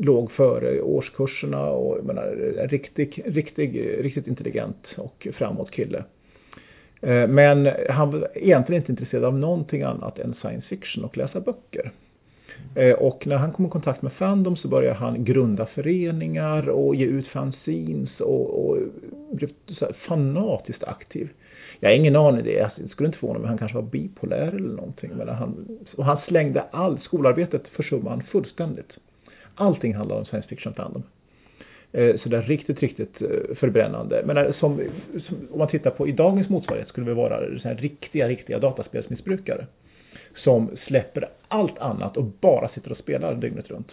låg 0.00 0.32
före 0.32 0.82
årskurserna 0.82 1.70
och 1.70 2.04
menar, 2.04 2.26
riktig, 2.68 3.22
riktig, 3.26 3.96
riktigt 4.04 4.26
intelligent 4.26 4.86
och 4.96 5.28
framåt 5.32 5.70
kille. 5.70 6.04
Eh, 7.00 7.28
men 7.28 7.70
han 7.88 8.10
var 8.10 8.28
egentligen 8.34 8.82
inte 8.82 8.92
intresserad 8.92 9.24
av 9.24 9.38
någonting 9.38 9.82
annat 9.82 10.18
än 10.18 10.34
science 10.34 10.68
fiction 10.68 11.04
och 11.04 11.16
läsa 11.16 11.40
böcker. 11.40 11.92
Eh, 12.74 12.92
och 12.92 13.26
när 13.26 13.36
han 13.36 13.52
kom 13.52 13.66
i 13.66 13.68
kontakt 13.68 14.02
med 14.02 14.12
Fandom 14.12 14.56
så 14.56 14.68
började 14.68 14.96
han 14.96 15.24
grunda 15.24 15.66
föreningar 15.66 16.68
och 16.68 16.94
ge 16.94 17.04
ut 17.04 17.28
fanzines 17.28 18.20
och, 18.20 18.68
och 18.68 18.78
blev 19.30 19.50
så 19.68 19.86
fanatiskt 20.08 20.84
aktiv. 20.84 21.28
Jag 21.80 21.88
har 21.90 21.96
ingen 21.96 22.16
aning 22.16 22.44
det. 22.44 22.52
Jag 22.52 22.64
alltså, 22.64 22.88
skulle 22.88 23.06
inte 23.06 23.18
förvåna 23.18 23.38
mig 23.38 23.48
han 23.48 23.58
kanske 23.58 23.74
var 23.74 23.82
bipolär 23.82 24.48
eller 24.48 24.76
någonting. 24.76 25.10
Men 25.14 25.28
han, 25.28 25.78
och 25.96 26.04
han 26.04 26.18
slängde 26.26 26.64
allt. 26.70 27.02
Skolarbetet 27.02 27.68
försummade 27.68 28.10
han 28.10 28.22
fullständigt. 28.22 28.92
Allting 29.54 29.94
handlade 29.94 30.20
om 30.20 30.26
science 30.26 30.48
fiction 30.48 30.74
fandom. 30.74 31.02
Eh, 31.92 32.16
så 32.20 32.28
det 32.28 32.36
är 32.36 32.42
riktigt, 32.42 32.80
riktigt 32.80 33.22
eh, 33.22 33.56
förbrännande. 33.56 34.22
Men 34.26 34.52
som, 34.54 34.80
som, 35.26 35.36
om 35.50 35.58
man 35.58 35.68
tittar 35.68 35.90
på 35.90 36.08
i 36.08 36.12
dagens 36.12 36.48
motsvarighet 36.48 36.88
skulle 36.88 37.06
vi 37.06 37.14
vara 37.14 37.58
så 37.58 37.68
här 37.68 37.74
riktiga, 37.74 38.28
riktiga 38.28 38.58
dataspelsmissbrukare. 38.58 39.66
Som 40.44 40.76
släpper 40.86 41.28
allt 41.48 41.78
annat 41.78 42.16
och 42.16 42.24
bara 42.24 42.68
sitter 42.68 42.92
och 42.92 42.98
spelar 42.98 43.34
dygnet 43.34 43.70
runt. 43.70 43.90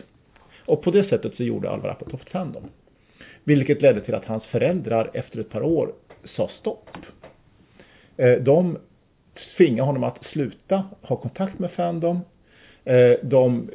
Och 0.65 0.81
på 0.81 0.91
det 0.91 1.03
sättet 1.03 1.35
så 1.35 1.43
gjorde 1.43 1.69
Alvar 1.69 1.89
Appeltoft 1.89 2.29
Fandom. 2.29 2.63
Vilket 3.43 3.81
ledde 3.81 4.01
till 4.01 4.15
att 4.15 4.25
hans 4.25 4.43
föräldrar 4.43 5.11
efter 5.13 5.39
ett 5.39 5.49
par 5.49 5.63
år 5.63 5.93
sa 6.35 6.49
stopp. 6.59 6.89
Eh, 8.17 8.33
de 8.33 8.77
tvingade 9.57 9.85
honom 9.85 10.03
att 10.03 10.25
sluta 10.25 10.83
ha 11.01 11.15
kontakt 11.15 11.59
med 11.59 11.71
Fandom. 11.71 12.21
Eh, 12.83 13.13
de 13.23 13.69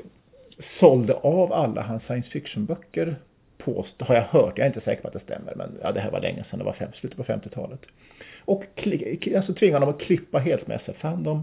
sålde 0.81 1.15
av 1.15 1.53
alla 1.53 1.83
hans 1.83 2.03
science 2.03 2.31
fiction 2.31 2.67
böcker 2.67 3.17
påstå, 3.59 4.05
har 4.05 4.15
jag 4.15 4.23
hört, 4.23 4.59
jag 4.59 4.65
är 4.65 4.69
inte 4.69 4.81
säker 4.81 5.03
på 5.03 5.09
att 5.09 5.15
det 5.15 5.21
stämmer, 5.21 5.55
men 5.57 5.79
ja, 5.83 5.93
det 5.93 6.01
här 6.01 6.11
var 6.11 6.21
länge 6.21 6.45
sedan, 6.51 6.59
det 6.59 6.65
var 6.65 6.73
fem, 6.73 6.91
slutet 6.95 7.17
på 7.17 7.25
50-talet. 7.25 7.81
Och 8.45 8.65
alltså 9.37 9.55
tvingade 9.55 9.85
honom 9.85 9.95
att 9.95 10.01
klippa 10.01 10.39
helt 10.39 10.67
med 10.67 10.81
SF 10.81 10.97
Fandom. 10.97 11.43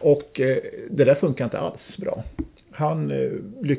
Och 0.00 0.40
eh, 0.40 0.58
det 0.90 1.04
där 1.04 1.14
funkar 1.14 1.44
inte 1.44 1.58
alls 1.58 1.96
bra. 1.96 2.24
Han 2.70 3.10
eh, 3.10 3.30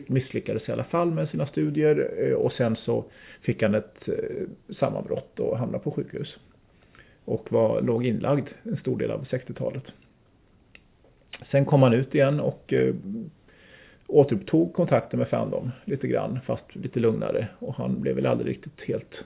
misslyckades 0.08 0.70
i 0.70 0.72
alla 0.72 0.84
fall 0.84 1.12
med 1.12 1.30
sina 1.30 1.48
studier 1.48 2.10
eh, 2.18 2.34
och 2.34 2.52
sen 2.52 2.76
så 2.76 3.06
fick 3.42 3.62
han 3.62 3.76
ett 3.76 4.08
eh, 4.08 4.76
sammanbrott 4.80 5.40
och 5.40 5.58
hamnade 5.58 5.84
på 5.84 5.92
sjukhus 5.92 6.38
och 7.26 7.52
var, 7.52 7.82
låg 7.82 8.06
inlagd 8.06 8.48
en 8.64 8.78
stor 8.78 8.98
del 8.98 9.12
av 9.12 9.26
60-talet. 9.26 9.84
Sen 11.52 11.66
kom 11.66 11.82
han 11.84 11.94
ut 11.94 12.16
igen 12.16 12.40
och 12.40 12.74
eh, 12.74 12.96
återupptog 14.08 14.74
kontakten 14.74 15.20
med 15.20 15.28
Fandom 15.28 15.72
lite 15.86 16.08
grann 16.08 16.40
fast 16.46 16.76
lite 16.76 17.00
lugnare 17.00 17.48
och 17.60 17.76
han 17.76 18.02
blev 18.02 18.16
väl 18.16 18.26
aldrig 18.26 18.50
riktigt 18.50 18.82
helt 18.88 19.24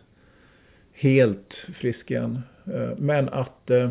helt 0.98 1.53
frisk 1.53 2.12
igen. 2.12 2.41
Eh, 2.65 2.98
men 2.98 3.29
att 3.29 3.70
eh, 3.70 3.89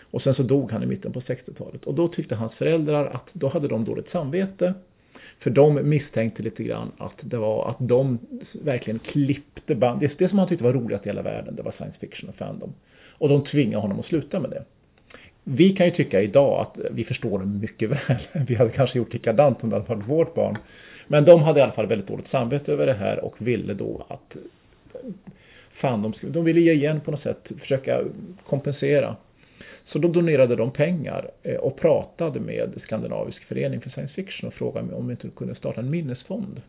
och 0.00 0.22
sen 0.22 0.34
så 0.34 0.42
dog 0.42 0.72
han 0.72 0.82
i 0.82 0.86
mitten 0.86 1.12
på 1.12 1.20
60-talet 1.20 1.84
och 1.84 1.94
då 1.94 2.08
tyckte 2.08 2.34
hans 2.34 2.54
föräldrar 2.54 3.06
att 3.06 3.28
då 3.32 3.48
hade 3.48 3.68
de 3.68 3.84
dåligt 3.84 4.10
samvete 4.10 4.74
för 5.38 5.50
de 5.50 5.88
misstänkte 5.88 6.42
lite 6.42 6.64
grann 6.64 6.92
att 6.98 7.16
det 7.20 7.36
var 7.36 7.70
att 7.70 7.76
de 7.78 8.18
verkligen 8.52 8.98
klippte 8.98 9.74
band. 9.74 10.00
Det, 10.00 10.18
det 10.18 10.28
som 10.28 10.38
han 10.38 10.48
tyckte 10.48 10.64
var 10.64 10.72
roligast 10.72 11.06
i 11.06 11.08
hela 11.08 11.22
världen, 11.22 11.56
det 11.56 11.62
var 11.62 11.72
science 11.72 11.98
fiction 12.00 12.28
och 12.28 12.34
fandom. 12.34 12.72
Och 13.08 13.28
de 13.28 13.44
tvingade 13.44 13.82
honom 13.82 14.00
att 14.00 14.06
sluta 14.06 14.40
med 14.40 14.50
det. 14.50 14.64
Vi 15.44 15.72
kan 15.72 15.86
ju 15.86 15.92
tycka 15.92 16.20
idag 16.20 16.60
att 16.60 16.92
vi 16.92 17.04
förstår 17.04 17.38
mycket 17.38 17.90
väl. 17.90 18.18
Vi 18.46 18.54
hade 18.54 18.70
kanske 18.70 18.98
gjort 18.98 19.12
likadant 19.12 19.62
om 19.62 19.70
det 19.70 19.76
hade 19.76 19.94
varit 19.94 20.08
vårt 20.08 20.34
barn. 20.34 20.58
Men 21.06 21.24
de 21.24 21.42
hade 21.42 21.60
i 21.60 21.62
alla 21.62 21.72
fall 21.72 21.86
väldigt 21.86 22.08
dåligt 22.08 22.30
samvete 22.30 22.72
över 22.72 22.86
det 22.86 22.92
här 22.92 23.24
och 23.24 23.34
ville 23.38 23.74
då 23.74 24.06
att 24.08 24.36
fan, 25.72 26.02
de, 26.02 26.12
skulle, 26.12 26.32
de 26.32 26.44
ville 26.44 26.60
ge 26.60 26.72
igen 26.72 27.00
på 27.00 27.10
något 27.10 27.22
sätt, 27.22 27.48
försöka 27.60 28.02
kompensera. 28.46 29.16
Så 29.92 29.98
då 29.98 30.08
donerade 30.08 30.56
de 30.56 30.70
pengar 30.70 31.30
eh, 31.42 31.56
och 31.56 31.76
pratade 31.76 32.40
med 32.40 32.80
Skandinavisk 32.84 33.44
förening 33.44 33.80
för 33.80 33.90
science 33.90 34.14
fiction 34.14 34.48
och 34.48 34.54
frågade 34.54 34.94
om 34.94 35.06
vi 35.06 35.12
inte 35.12 35.28
kunde 35.28 35.54
starta 35.54 35.80
en 35.80 35.90
minnesfond 35.90 36.62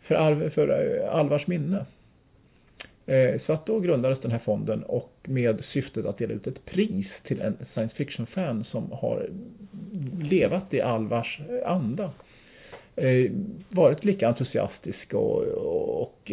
för, 0.00 0.50
för 0.50 0.68
eh, 0.68 1.14
Alvars 1.14 1.46
minne. 1.46 1.86
Eh, 3.06 3.40
så 3.46 3.52
att 3.52 3.66
då 3.66 3.80
grundades 3.80 4.20
den 4.20 4.30
här 4.30 4.38
fonden 4.38 4.82
och 4.82 5.12
med 5.22 5.64
syftet 5.64 6.06
att 6.06 6.18
dela 6.18 6.34
ut 6.34 6.46
ett 6.46 6.64
pris 6.64 7.06
till 7.26 7.40
en 7.40 7.56
science 7.72 7.94
fiction-fan 7.94 8.64
som 8.64 8.92
har 8.92 9.26
levat 10.20 10.74
i 10.74 10.80
Alvars 10.80 11.40
anda. 11.64 12.10
Varit 13.68 14.04
lika 14.04 14.28
entusiastisk 14.28 15.14
och, 15.14 15.42
och 15.42 16.16
och 16.26 16.32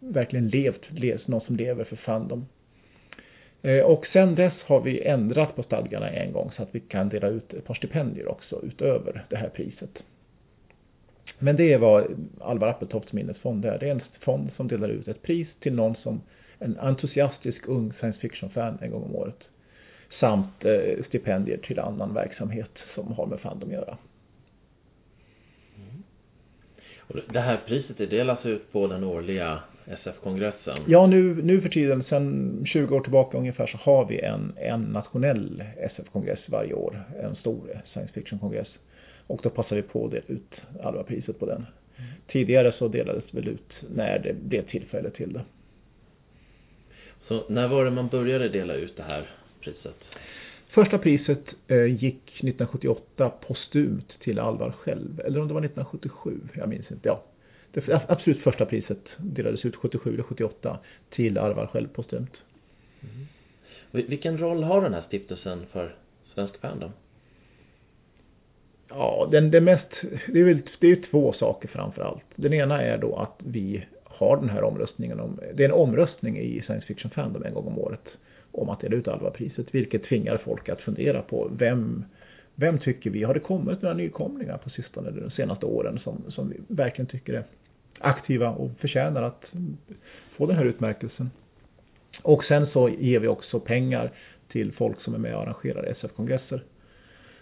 verkligen 0.00 0.48
levt, 0.48 1.28
någon 1.28 1.40
som 1.40 1.56
lever 1.56 1.84
för 1.84 1.96
fandom. 1.96 2.46
Eh, 3.62 3.80
och 3.80 4.06
sen 4.06 4.34
dess 4.34 4.54
har 4.64 4.80
vi 4.80 5.02
ändrat 5.02 5.56
på 5.56 5.62
stadgarna 5.62 6.10
en 6.10 6.32
gång 6.32 6.52
så 6.56 6.62
att 6.62 6.74
vi 6.74 6.80
kan 6.80 7.08
dela 7.08 7.28
ut 7.28 7.54
ett 7.54 7.64
par 7.64 7.74
stipendier 7.74 8.28
också 8.28 8.60
utöver 8.62 9.24
det 9.28 9.36
här 9.36 9.48
priset. 9.48 10.02
Men 11.38 11.56
det 11.56 11.72
är 11.72 11.78
vad 11.78 12.28
Alvar 12.40 12.68
Appeltofts 12.68 13.12
minnesfond 13.12 13.64
är. 13.64 13.78
Det 13.78 13.86
är 13.86 13.90
en 13.90 14.02
fond 14.20 14.50
som 14.56 14.68
delar 14.68 14.88
ut 14.88 15.08
ett 15.08 15.22
pris 15.22 15.48
till 15.60 15.74
någon 15.74 15.94
som 15.94 16.20
en 16.58 16.78
entusiastisk 16.78 17.68
ung 17.68 17.92
science 18.00 18.18
fiction-fan 18.18 18.78
en 18.82 18.90
gång 18.90 19.02
om 19.02 19.16
året. 19.16 19.38
Samt 20.20 20.64
eh, 20.64 21.04
stipendier 21.08 21.56
till 21.56 21.78
annan 21.78 22.14
verksamhet 22.14 22.70
som 22.94 23.12
har 23.12 23.26
med 23.26 23.40
fandom 23.40 23.68
att 23.68 23.74
göra. 23.74 23.98
Mm. 25.76 26.02
Och 26.98 27.32
det 27.32 27.40
här 27.40 27.60
priset 27.66 27.98
det 27.98 28.06
delas 28.06 28.46
ut 28.46 28.72
på 28.72 28.86
den 28.86 29.04
årliga 29.04 29.62
SF-kongressen? 29.86 30.78
Ja, 30.86 31.06
nu, 31.06 31.42
nu 31.42 31.60
för 31.60 31.68
tiden, 31.68 32.04
sedan 32.04 32.62
20 32.66 32.96
år 32.96 33.00
tillbaka 33.00 33.38
ungefär, 33.38 33.66
så 33.66 33.76
har 33.76 34.04
vi 34.04 34.20
en, 34.20 34.52
en 34.56 34.82
nationell 34.82 35.64
SF-kongress 35.76 36.40
varje 36.46 36.74
år. 36.74 37.02
En 37.22 37.36
stor 37.36 37.82
science 37.92 38.12
fiction-kongress. 38.12 38.68
Och 39.26 39.40
då 39.42 39.50
passade 39.50 39.80
vi 39.80 39.88
på 39.88 40.04
att 40.04 40.10
dela 40.10 40.24
ut 40.26 40.54
Alva-priset 40.82 41.38
på 41.38 41.46
den. 41.46 41.56
Mm. 41.56 42.10
Tidigare 42.26 42.72
så 42.72 42.88
delades 42.88 43.24
det 43.30 43.40
väl 43.40 43.48
ut 43.48 43.72
när 43.94 44.18
det 44.18 44.34
blev 44.34 44.62
tillfälle 44.62 45.10
till 45.10 45.32
det. 45.32 45.42
Så 47.28 47.42
när 47.48 47.68
var 47.68 47.84
det 47.84 47.90
man 47.90 48.08
började 48.08 48.48
dela 48.48 48.74
ut 48.74 48.96
det 48.96 49.02
här 49.02 49.30
priset? 49.60 49.96
Första 50.68 50.98
priset 50.98 51.44
eh, 51.68 51.84
gick 51.84 52.22
1978 52.26 53.32
postumt 53.46 54.08
till 54.20 54.38
Alvar 54.38 54.70
själv. 54.70 55.20
Eller 55.20 55.40
om 55.40 55.48
det 55.48 55.54
var 55.54 55.60
1977, 55.60 56.40
jag 56.54 56.68
minns 56.68 56.90
inte. 56.90 57.08
Ja, 57.08 57.22
det 57.72 58.00
absolut 58.08 58.42
första 58.42 58.66
priset 58.66 58.98
delades 59.16 59.64
ut 59.64 59.76
77 59.76 60.14
eller 60.14 60.22
78 60.22 60.78
till 61.10 61.38
Alvar 61.38 61.66
själv 61.66 61.88
postumt. 61.88 62.36
Mm. 63.02 63.26
Vilken 64.08 64.38
roll 64.38 64.62
har 64.62 64.82
den 64.82 64.94
här 64.94 65.02
stiftelsen 65.08 65.66
för 65.72 65.94
svensk 66.34 66.60
fandom? 66.60 66.90
Ja, 68.88 69.28
den, 69.32 69.50
det 69.50 69.60
mest, 69.60 69.88
det 70.28 70.40
är 70.40 70.44
väl 70.44 70.62
det 70.80 70.86
är 70.92 71.02
två 71.10 71.32
saker 71.32 71.68
framför 71.68 72.02
allt. 72.02 72.24
Den 72.36 72.52
ena 72.52 72.82
är 72.82 72.98
då 72.98 73.16
att 73.16 73.36
vi 73.38 73.86
har 74.04 74.36
den 74.36 74.48
här 74.48 74.64
omröstningen 74.64 75.20
om, 75.20 75.40
det 75.54 75.64
är 75.64 75.68
en 75.68 75.74
omröstning 75.74 76.38
i 76.38 76.62
science 76.66 76.86
fiction 76.86 77.10
fandom 77.10 77.44
en 77.44 77.54
gång 77.54 77.66
om 77.66 77.78
året 77.78 78.08
om 78.52 78.68
att 78.68 78.80
dela 78.80 78.96
ut 78.96 79.08
Alva-priset, 79.08 79.74
vilket 79.74 80.04
tvingar 80.04 80.36
folk 80.36 80.68
att 80.68 80.80
fundera 80.80 81.22
på 81.22 81.50
vem, 81.58 82.04
vem 82.60 82.78
tycker 82.78 83.10
vi, 83.10 83.22
har 83.22 83.34
det 83.34 83.40
kommit 83.40 83.82
några 83.82 83.94
nykomlingar 83.94 84.58
på 84.58 84.70
sistone, 84.70 85.10
de 85.10 85.30
senaste 85.30 85.66
åren 85.66 85.98
som, 85.98 86.24
som 86.28 86.48
vi 86.50 86.56
verkligen 86.68 87.06
tycker 87.06 87.32
är 87.32 87.44
aktiva 87.98 88.50
och 88.50 88.70
förtjänar 88.78 89.22
att 89.22 89.44
få 90.36 90.46
den 90.46 90.56
här 90.56 90.64
utmärkelsen. 90.64 91.30
Och 92.22 92.44
sen 92.44 92.66
så 92.66 92.88
ger 92.88 93.20
vi 93.20 93.28
också 93.28 93.60
pengar 93.60 94.12
till 94.48 94.72
folk 94.72 95.00
som 95.00 95.14
är 95.14 95.18
med 95.18 95.34
och 95.34 95.42
arrangerar 95.42 95.84
SF-kongresser 95.84 96.62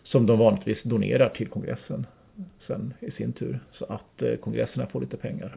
som 0.03 0.27
de 0.27 0.39
vanligtvis 0.39 0.83
donerar 0.83 1.29
till 1.29 1.49
kongressen 1.49 2.07
sen 2.67 2.95
i 3.01 3.11
sin 3.11 3.33
tur 3.33 3.61
så 3.73 3.85
att 3.85 4.23
eh, 4.23 4.37
kongresserna 4.37 4.87
får 4.87 5.01
lite 5.01 5.17
pengar. 5.17 5.57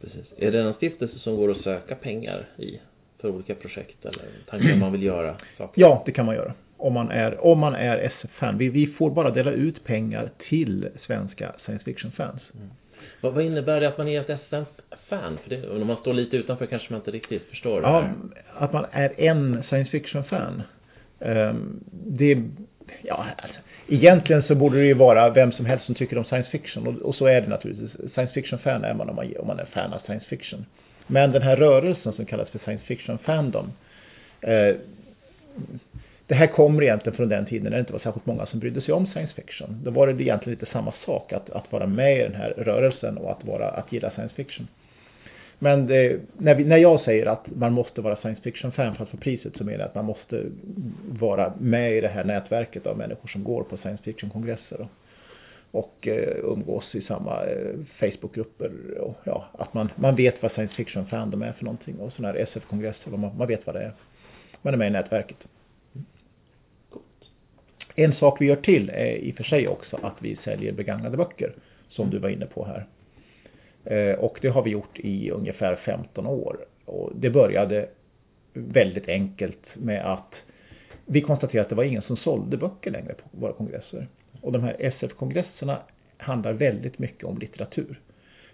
Precis. 0.00 0.26
Är 0.36 0.52
det 0.52 0.60
en 0.60 0.74
stiftelse 0.74 1.18
som 1.18 1.36
går 1.36 1.50
att 1.50 1.56
söka 1.56 1.94
pengar 1.94 2.48
i 2.56 2.80
för 3.18 3.28
olika 3.28 3.54
projekt 3.54 4.04
eller 4.04 4.24
tankar 4.50 4.76
man 4.76 4.92
vill 4.92 5.02
göra? 5.02 5.36
Saker? 5.58 5.80
Ja, 5.80 6.02
det 6.06 6.12
kan 6.12 6.26
man 6.26 6.34
göra. 6.34 6.54
Om 6.82 6.92
man 6.92 7.10
är, 7.10 7.44
om 7.44 7.58
man 7.58 7.74
är 7.74 7.98
SF-fan. 7.98 8.58
Vi, 8.58 8.68
vi 8.68 8.86
får 8.86 9.10
bara 9.10 9.30
dela 9.30 9.50
ut 9.50 9.84
pengar 9.84 10.30
till 10.48 10.88
svenska 11.06 11.52
science 11.64 11.84
fiction-fans. 11.84 12.40
Mm. 12.54 12.70
Vad, 13.20 13.34
vad, 13.34 13.44
innebär 13.44 13.80
det 13.80 13.88
att 13.88 13.98
man 13.98 14.08
är 14.08 14.20
ett 14.20 14.30
SF-fan? 14.30 15.38
För 15.42 15.50
det, 15.50 15.68
om 15.68 15.86
man 15.86 15.96
står 15.96 16.12
lite 16.12 16.36
utanför 16.36 16.66
kanske 16.66 16.92
man 16.92 17.00
inte 17.00 17.10
riktigt 17.10 17.42
förstår 17.42 17.82
ja, 17.82 18.08
Att 18.54 18.72
man 18.72 18.86
är 18.92 19.20
en 19.20 19.62
science 19.68 19.90
fiction-fan. 19.90 20.62
Um, 21.18 21.84
det, 21.90 22.42
ja, 23.02 23.26
alltså, 23.36 23.58
egentligen 23.88 24.42
så 24.42 24.54
borde 24.54 24.78
det 24.78 24.86
ju 24.86 24.94
vara 24.94 25.30
vem 25.30 25.52
som 25.52 25.66
helst 25.66 25.86
som 25.86 25.94
tycker 25.94 26.18
om 26.18 26.24
science 26.24 26.50
fiction. 26.50 26.86
Och, 26.86 26.94
och 26.94 27.14
så 27.14 27.26
är 27.26 27.40
det 27.40 27.48
naturligtvis. 27.48 28.12
Science 28.12 28.34
fiction-fan 28.34 28.84
är 28.84 28.94
man 28.94 29.08
om, 29.08 29.16
man 29.16 29.32
om 29.38 29.46
man 29.46 29.58
är 29.58 29.64
fan 29.64 29.92
av 29.92 29.98
science 29.98 30.26
fiction. 30.26 30.66
Men 31.06 31.32
den 31.32 31.42
här 31.42 31.56
rörelsen 31.56 32.12
som 32.12 32.26
kallas 32.26 32.48
för 32.48 32.58
science 32.58 32.84
fiction 32.84 33.18
fandom. 33.18 33.72
Eh, 34.40 34.76
det 36.26 36.34
här 36.34 36.46
kommer 36.46 36.82
egentligen 36.82 37.16
från 37.16 37.28
den 37.28 37.46
tiden 37.46 37.64
när 37.64 37.70
det 37.70 37.80
inte 37.80 37.92
var 37.92 38.00
särskilt 38.00 38.26
många 38.26 38.46
som 38.46 38.60
brydde 38.60 38.80
sig 38.80 38.94
om 38.94 39.06
science 39.06 39.34
fiction. 39.34 39.80
Då 39.84 39.90
var 39.90 40.06
det 40.06 40.22
egentligen 40.22 40.58
lite 40.58 40.72
samma 40.72 40.92
sak 41.06 41.32
att, 41.32 41.50
att 41.50 41.72
vara 41.72 41.86
med 41.86 42.16
i 42.16 42.22
den 42.22 42.34
här 42.34 42.50
rörelsen 42.50 43.18
och 43.18 43.30
att, 43.30 43.44
vara, 43.44 43.68
att 43.68 43.92
gilla 43.92 44.10
science 44.10 44.34
fiction. 44.34 44.68
Men 45.58 45.86
det, 45.86 46.20
när, 46.38 46.54
vi, 46.54 46.64
när 46.64 46.76
jag 46.76 47.00
säger 47.00 47.26
att 47.26 47.46
man 47.56 47.72
måste 47.72 48.00
vara 48.00 48.16
science 48.16 48.42
fiction-fan 48.42 48.94
för 48.94 49.02
att 49.02 49.10
få 49.10 49.16
priset 49.16 49.56
så 49.56 49.64
menar 49.64 49.78
jag 49.78 49.88
att 49.88 49.94
man 49.94 50.04
måste 50.04 50.44
vara 51.08 51.52
med 51.60 51.96
i 51.96 52.00
det 52.00 52.08
här 52.08 52.24
nätverket 52.24 52.86
av 52.86 52.98
människor 52.98 53.28
som 53.28 53.44
går 53.44 53.62
på 53.62 53.76
science 53.76 54.02
fiction-kongresser 54.02 54.80
och, 54.80 54.90
och 55.70 56.08
eh, 56.08 56.36
umgås 56.42 56.94
i 56.94 57.00
samma 57.00 57.44
eh, 57.44 57.74
Facebookgrupper 57.98 58.70
och 59.00 59.16
ja, 59.24 59.44
att 59.58 59.74
man, 59.74 59.88
man 59.96 60.16
vet 60.16 60.42
vad 60.42 60.52
science 60.52 60.74
fiction-fan 60.74 61.30
de 61.30 61.42
är 61.42 61.52
för 61.52 61.64
någonting 61.64 61.96
och 61.98 62.12
sådana 62.12 62.32
här 62.32 62.40
SF-kongresser, 62.40 63.10
man, 63.10 63.36
man 63.36 63.48
vet 63.48 63.66
vad 63.66 63.74
det 63.74 63.82
är. 63.82 63.92
Man 64.62 64.74
är 64.74 64.78
med 64.78 64.88
i 64.88 64.90
nätverket. 64.90 65.38
En 67.94 68.14
sak 68.14 68.40
vi 68.40 68.46
gör 68.46 68.56
till 68.56 68.90
är 68.90 69.16
i 69.16 69.32
och 69.32 69.36
för 69.36 69.44
sig 69.44 69.68
också 69.68 69.98
att 70.02 70.16
vi 70.18 70.36
säljer 70.44 70.72
begagnade 70.72 71.16
böcker 71.16 71.52
som 71.88 72.10
du 72.10 72.18
var 72.18 72.28
inne 72.28 72.46
på 72.46 72.64
här. 72.64 72.86
Eh, 73.84 74.18
och 74.18 74.38
det 74.42 74.48
har 74.48 74.62
vi 74.62 74.70
gjort 74.70 74.98
i 74.98 75.30
ungefär 75.30 75.76
15 75.76 76.26
år. 76.26 76.56
Och 76.84 77.12
det 77.14 77.30
började 77.30 77.88
väldigt 78.52 79.08
enkelt 79.08 79.66
med 79.74 80.12
att 80.12 80.34
vi 81.06 81.20
konstaterade 81.20 81.62
att 81.62 81.68
det 81.68 81.74
var 81.74 81.84
ingen 81.84 82.02
som 82.02 82.16
sålde 82.16 82.56
böcker 82.56 82.90
längre 82.90 83.14
på 83.14 83.28
våra 83.30 83.52
kongresser. 83.52 84.06
Och 84.40 84.52
de 84.52 84.62
här 84.62 84.76
SF-kongresserna 84.78 85.78
handlar 86.16 86.52
väldigt 86.52 86.98
mycket 86.98 87.24
om 87.24 87.38
litteratur. 87.38 88.00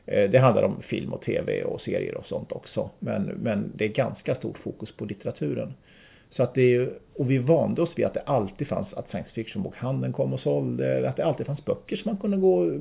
Eh, 0.06 0.30
det 0.30 0.38
handlar 0.38 0.62
om 0.62 0.82
film 0.82 1.12
och 1.12 1.22
tv 1.22 1.62
och 1.62 1.80
serier 1.80 2.16
och 2.16 2.26
sånt 2.26 2.52
också. 2.52 2.90
Men, 2.98 3.22
men 3.22 3.72
det 3.74 3.84
är 3.84 3.88
ganska 3.88 4.34
stort 4.34 4.58
fokus 4.58 4.92
på 4.92 5.04
litteraturen. 5.04 5.74
Så 6.36 6.42
att 6.42 6.54
det 6.54 6.74
är, 6.74 6.90
och 7.14 7.30
vi 7.30 7.38
vande 7.38 7.82
oss 7.82 7.90
vid 7.96 8.06
att 8.06 8.14
det 8.14 8.22
alltid 8.26 8.68
fanns 8.68 8.92
att 8.94 9.10
science 9.10 9.30
fiction-bokhandeln 9.30 10.12
kom 10.12 10.32
och 10.32 10.40
sålde, 10.40 11.08
att 11.08 11.16
det 11.16 11.24
alltid 11.24 11.46
fanns 11.46 11.64
böcker 11.64 11.96
som 11.96 12.10
man 12.10 12.20
kunde 12.20 12.36
gå 12.36 12.78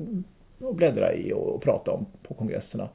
och 0.60 0.74
bläddra 0.74 1.14
i 1.14 1.32
och, 1.32 1.54
och 1.54 1.62
prata 1.62 1.90
om 1.90 2.06
på 2.22 2.34
kongresserna. 2.34 2.88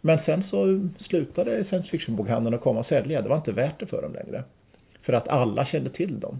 Men 0.00 0.18
sen 0.26 0.44
så 0.50 0.88
slutade 0.98 1.64
science 1.64 1.88
fiction-bokhandeln 1.88 2.54
att 2.54 2.60
komma 2.60 2.80
och 2.80 2.86
sälja. 2.86 3.22
Det 3.22 3.28
var 3.28 3.36
inte 3.36 3.52
värt 3.52 3.80
det 3.80 3.86
för 3.86 4.02
dem 4.02 4.12
längre. 4.12 4.44
För 5.02 5.12
att 5.12 5.28
alla 5.28 5.66
kände 5.66 5.90
till 5.90 6.20
dem. 6.20 6.38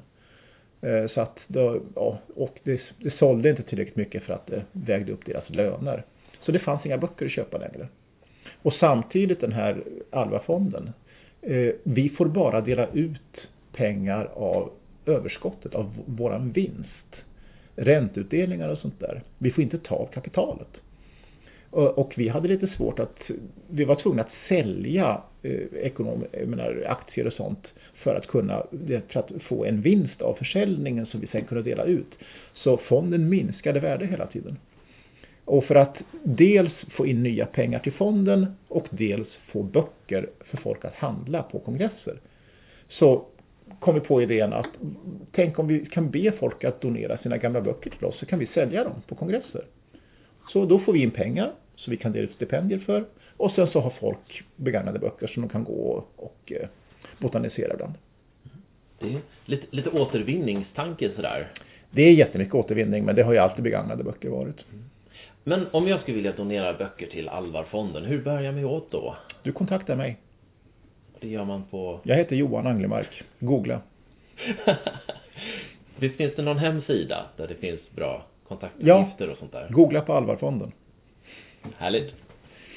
Eh, 0.80 1.10
så 1.14 1.20
att 1.20 1.38
då, 1.46 1.80
ja, 1.94 2.18
och 2.34 2.58
det, 2.62 2.80
det 2.98 3.10
sålde 3.10 3.50
inte 3.50 3.62
tillräckligt 3.62 3.96
mycket 3.96 4.22
för 4.22 4.32
att 4.32 4.46
det 4.46 4.62
vägde 4.72 5.12
upp 5.12 5.26
deras 5.26 5.50
löner. 5.50 6.04
Så 6.42 6.52
det 6.52 6.58
fanns 6.58 6.87
inga 6.87 6.98
böcker 6.98 7.26
att 7.26 7.32
köpa 7.32 7.58
längre. 7.58 7.88
Och 8.62 8.72
samtidigt 8.72 9.40
den 9.40 9.52
här 9.52 9.82
Alva-fonden. 10.10 10.92
Eh, 11.42 11.72
vi 11.82 12.08
får 12.08 12.26
bara 12.26 12.60
dela 12.60 12.87
ut 12.87 13.48
pengar 13.78 14.30
av 14.35 14.70
överskottet, 15.06 15.75
av 15.75 15.90
våran 16.06 16.52
vinst. 16.52 17.16
Ränteutdelningar 17.76 18.68
och 18.68 18.79
sånt 18.79 19.00
där. 19.00 19.22
Vi 19.38 19.50
får 19.50 19.64
inte 19.64 19.79
ta 19.79 19.94
av 19.94 20.07
kapitalet. 20.07 20.68
Och 21.70 22.14
vi 22.16 22.29
hade 22.29 22.48
lite 22.48 22.66
svårt 22.66 22.98
att, 22.98 23.18
vi 23.70 23.85
var 23.85 23.94
tvungna 23.94 24.22
att 24.22 24.48
sälja 24.48 25.22
eh, 25.42 25.61
ekonom, 25.83 26.24
menar, 26.46 26.85
aktier 26.88 27.26
och 27.26 27.33
sånt 27.33 27.66
för 27.94 28.14
att 28.14 28.26
kunna, 28.26 28.62
för 29.09 29.20
att 29.20 29.31
få 29.42 29.64
en 29.64 29.81
vinst 29.81 30.22
av 30.22 30.35
försäljningen 30.35 31.07
som 31.07 31.20
vi 31.20 31.26
sen 31.26 31.44
kunde 31.44 31.62
dela 31.62 31.85
ut. 31.85 32.14
Så 32.55 32.76
fonden 32.76 33.29
minskade 33.29 33.81
värde 33.81 34.07
hela 34.07 34.26
tiden. 34.26 34.57
Och 35.44 35.64
för 35.64 35.74
att 35.74 35.96
dels 36.24 36.72
få 36.72 37.07
in 37.07 37.22
nya 37.22 37.46
pengar 37.46 37.79
till 37.79 37.92
fonden 37.92 38.46
och 38.68 38.87
dels 38.90 39.29
få 39.52 39.62
böcker 39.62 40.31
för 40.40 40.57
folk 40.57 40.85
att 40.85 40.94
handla 40.94 41.42
på 41.42 41.59
kongresser. 41.59 42.20
Så 42.88 43.26
kom 43.81 43.94
vi 43.94 44.00
på 44.00 44.22
idén 44.22 44.52
att 44.52 44.68
tänk 45.33 45.59
om 45.59 45.66
vi 45.66 45.87
kan 45.87 46.11
be 46.11 46.33
folk 46.33 46.64
att 46.64 46.81
donera 46.81 47.18
sina 47.18 47.37
gamla 47.37 47.61
böcker 47.61 47.90
till 47.90 48.04
oss 48.04 48.18
så 48.18 48.26
kan 48.26 48.38
vi 48.38 48.46
sälja 48.46 48.85
dem 48.85 49.02
på 49.07 49.14
kongresser. 49.14 49.64
Så 50.52 50.64
då 50.64 50.78
får 50.78 50.92
vi 50.92 51.02
in 51.02 51.11
pengar 51.11 51.52
så 51.76 51.90
vi 51.90 51.96
kan 51.96 52.12
dela 52.12 52.24
ut 52.24 52.35
stipendier 52.35 52.78
för 52.78 53.04
och 53.37 53.50
sen 53.50 53.66
så 53.66 53.81
har 53.81 53.90
folk 53.90 54.42
begagnade 54.57 54.98
böcker 54.98 55.26
som 55.26 55.42
de 55.42 55.48
kan 55.48 55.64
gå 55.64 56.04
och 56.16 56.52
eh, 56.52 56.68
botanisera 57.18 57.76
bland. 57.76 57.94
Det 58.98 59.07
är 59.07 59.20
lite, 59.44 59.66
lite 59.70 59.90
återvinningstanke 59.90 61.11
sådär. 61.16 61.52
Det 61.90 62.02
är 62.02 62.12
jättemycket 62.12 62.54
återvinning 62.54 63.04
men 63.04 63.16
det 63.16 63.22
har 63.22 63.33
ju 63.33 63.38
alltid 63.38 63.64
begagnade 63.64 64.04
böcker 64.04 64.28
varit. 64.28 64.57
Men 65.44 65.66
om 65.70 65.88
jag 65.88 66.00
skulle 66.00 66.16
vilja 66.16 66.33
donera 66.33 66.72
böcker 66.72 67.07
till 67.07 67.28
Alvarfonden, 67.28 68.04
hur 68.04 68.22
börjar 68.22 68.40
jag 68.40 68.54
mig 68.54 68.64
åt 68.64 68.90
då? 68.90 69.16
Du 69.42 69.52
kontaktar 69.52 69.96
mig. 69.96 70.18
Det 71.20 71.28
gör 71.28 71.44
man 71.44 71.62
på... 71.70 72.00
Jag 72.02 72.16
heter 72.16 72.37
Johan 72.37 72.66
Anglemark. 72.66 73.22
Googla. 73.38 73.81
Visst 75.96 76.16
finns 76.16 76.35
det 76.37 76.42
någon 76.42 76.59
hemsida 76.59 77.26
där 77.37 77.48
det 77.48 77.54
finns 77.54 77.81
bra 77.90 78.26
kontaktuppgifter 78.48 79.26
ja. 79.26 79.33
och 79.33 79.38
sånt 79.38 79.52
där? 79.52 79.68
Googla 79.70 80.00
på 80.00 80.12
Alvarfonden. 80.12 80.72
Härligt. 81.76 82.14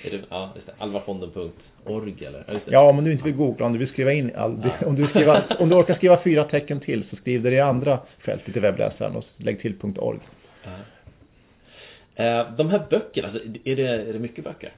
Är 0.03 0.11
det, 0.11 0.21
ja, 0.29 0.51
just 0.55 0.67
det. 0.67 0.73
Alvarfonden.org 0.77 2.25
eller? 2.25 2.43
Ja, 2.47 2.59
ja, 2.65 2.89
om 2.89 3.03
du 3.03 3.11
inte 3.11 3.23
vill 3.23 3.35
googla, 3.35 3.65
om 3.65 3.73
du 3.73 3.79
vill 3.79 3.89
skriva 3.89 4.13
in 4.13 4.35
all, 4.35 4.57
ja. 4.63 4.87
om, 4.87 4.95
du 4.95 5.07
skriva, 5.07 5.43
om 5.59 5.69
du 5.69 5.75
orkar 5.75 5.95
skriva 5.95 6.23
fyra 6.23 6.43
tecken 6.43 6.79
till 6.79 7.03
så 7.09 7.15
skriv 7.15 7.43
det 7.43 7.51
i 7.51 7.59
andra 7.59 7.99
fältet 8.19 8.57
i 8.57 8.59
webbläsaren 8.59 9.15
och 9.15 9.25
lägg 9.37 9.61
till 9.61 9.75
.org. 9.97 10.19
Ja. 10.63 10.71
Eh, 12.23 12.51
de 12.57 12.69
här 12.69 12.81
böckerna, 12.89 13.27
alltså, 13.27 13.43
är 13.63 13.75
det, 13.75 13.87
är 13.87 14.13
det 14.13 14.19
mycket 14.19 14.43
böcker? 14.43 14.71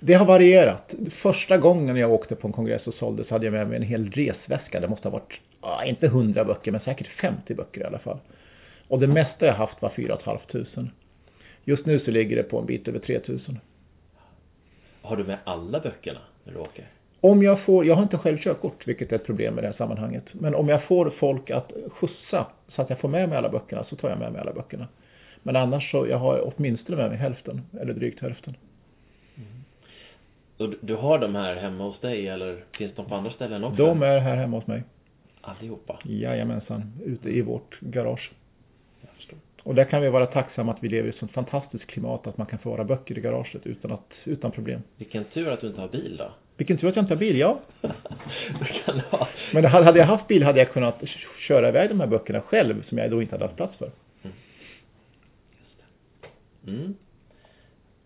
Det 0.00 0.14
har 0.14 0.26
varierat. 0.26 0.94
Första 1.22 1.58
gången 1.58 1.96
jag 1.96 2.12
åkte 2.12 2.34
på 2.34 2.46
en 2.46 2.52
kongress 2.52 2.86
och 2.86 2.94
sålde 2.94 3.24
så 3.24 3.34
hade 3.34 3.46
jag 3.46 3.52
med 3.52 3.68
mig 3.68 3.76
en 3.76 3.82
hel 3.82 4.10
resväska. 4.10 4.80
Det 4.80 4.88
måste 4.88 5.08
ha 5.08 5.12
varit, 5.12 5.40
inte 5.88 6.06
100 6.06 6.44
böcker 6.44 6.72
men 6.72 6.80
säkert 6.80 7.06
50 7.06 7.54
böcker 7.54 7.80
i 7.80 7.84
alla 7.84 7.98
fall. 7.98 8.18
Och 8.88 9.00
det 9.00 9.06
mesta 9.06 9.46
jag 9.46 9.54
haft 9.54 9.82
var 9.82 9.90
4 9.90 10.18
500. 10.24 10.90
Just 11.64 11.86
nu 11.86 12.00
så 12.00 12.10
ligger 12.10 12.36
det 12.36 12.42
på 12.42 12.58
en 12.58 12.66
bit 12.66 12.88
över 12.88 12.98
3000. 12.98 13.58
Har 15.02 15.16
du 15.16 15.24
med 15.24 15.38
alla 15.44 15.80
böckerna 15.80 16.18
när 16.44 16.52
du 16.52 16.58
åker? 16.58 16.84
Om 17.20 17.42
jag 17.42 17.60
får, 17.60 17.86
jag 17.86 17.94
har 17.94 18.02
inte 18.02 18.18
själv 18.18 18.38
körkort 18.38 18.88
vilket 18.88 19.12
är 19.12 19.16
ett 19.16 19.26
problem 19.26 19.58
i 19.58 19.60
det 19.60 19.66
här 19.66 19.74
sammanhanget. 19.74 20.24
Men 20.32 20.54
om 20.54 20.68
jag 20.68 20.84
får 20.84 21.10
folk 21.10 21.50
att 21.50 21.72
skjutsa 21.88 22.46
så 22.68 22.82
att 22.82 22.90
jag 22.90 22.98
får 22.98 23.08
med 23.08 23.28
mig 23.28 23.38
alla 23.38 23.48
böckerna 23.48 23.84
så 23.84 23.96
tar 23.96 24.08
jag 24.08 24.18
med 24.18 24.32
mig 24.32 24.40
alla 24.40 24.52
böckerna. 24.52 24.88
Men 25.42 25.56
annars 25.56 25.90
så, 25.90 26.06
jag 26.06 26.18
har 26.18 26.52
åtminstone 26.52 26.96
med 26.96 27.08
mig 27.08 27.18
hälften, 27.18 27.62
eller 27.80 27.94
drygt 27.94 28.22
hälften. 28.22 28.56
Och 30.58 30.74
du 30.80 30.94
har 30.94 31.18
de 31.18 31.34
här 31.34 31.56
hemma 31.56 31.84
hos 31.84 32.00
dig 32.00 32.28
eller 32.28 32.64
finns 32.72 32.94
de 32.94 33.06
på 33.06 33.14
andra 33.14 33.30
ställen 33.30 33.64
också? 33.64 33.76
De 33.76 34.02
är 34.02 34.18
här 34.18 34.36
hemma 34.36 34.56
hos 34.56 34.66
mig. 34.66 34.82
Allihopa? 35.40 35.98
Jajamensan, 36.04 36.92
ute 37.04 37.28
i 37.28 37.40
vårt 37.40 37.80
garage. 37.80 38.32
Jag 39.00 39.10
förstår. 39.10 39.38
Och 39.62 39.74
där 39.74 39.84
kan 39.84 40.02
vi 40.02 40.08
vara 40.08 40.26
tacksamma 40.26 40.72
att 40.72 40.82
vi 40.82 40.88
lever 40.88 41.06
i 41.06 41.10
ett 41.10 41.16
sånt 41.16 41.32
fantastiskt 41.32 41.86
klimat 41.86 42.26
att 42.26 42.38
man 42.38 42.46
kan 42.46 42.58
få 42.58 42.70
våra 42.70 42.84
böcker 42.84 43.18
i 43.18 43.20
garaget 43.20 43.66
utan, 43.66 43.92
att, 43.92 44.12
utan 44.24 44.50
problem. 44.50 44.82
Vilken 44.96 45.24
tur 45.24 45.48
att 45.48 45.60
du 45.60 45.66
inte 45.66 45.80
har 45.80 45.88
bil 45.88 46.16
då. 46.16 46.30
Vilken 46.56 46.78
tur 46.78 46.88
att 46.88 46.96
jag 46.96 47.02
inte 47.02 47.14
har 47.14 47.18
bil, 47.18 47.38
ja. 47.38 47.60
ha. 49.10 49.28
Men 49.52 49.64
hade 49.64 49.98
jag 49.98 50.06
haft 50.06 50.28
bil 50.28 50.42
hade 50.42 50.58
jag 50.58 50.72
kunnat 50.72 51.02
köra 51.48 51.68
iväg 51.68 51.88
de 51.88 52.00
här 52.00 52.06
böckerna 52.06 52.40
själv 52.40 52.88
som 52.88 52.98
jag 52.98 53.10
då 53.10 53.22
inte 53.22 53.34
hade 53.34 53.44
haft 53.44 53.56
plats 53.56 53.76
för. 53.76 53.90
Mm. 54.22 54.36
Just 55.60 55.78
det. 55.78 56.70
Mm. 56.70 56.94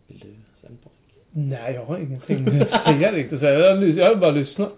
Vill 0.06 0.18
du 0.18 0.34
säga 0.60 0.76
på? 0.82 0.90
Nej, 1.34 1.74
jag 1.74 1.84
har 1.84 1.98
ingenting 1.98 2.60
att 2.70 2.84
säga 2.84 3.12
riktigt. 3.12 3.42
Jag, 3.42 3.88
jag 3.88 4.08
har 4.08 4.14
bara 4.14 4.30
lyssnat. 4.30 4.72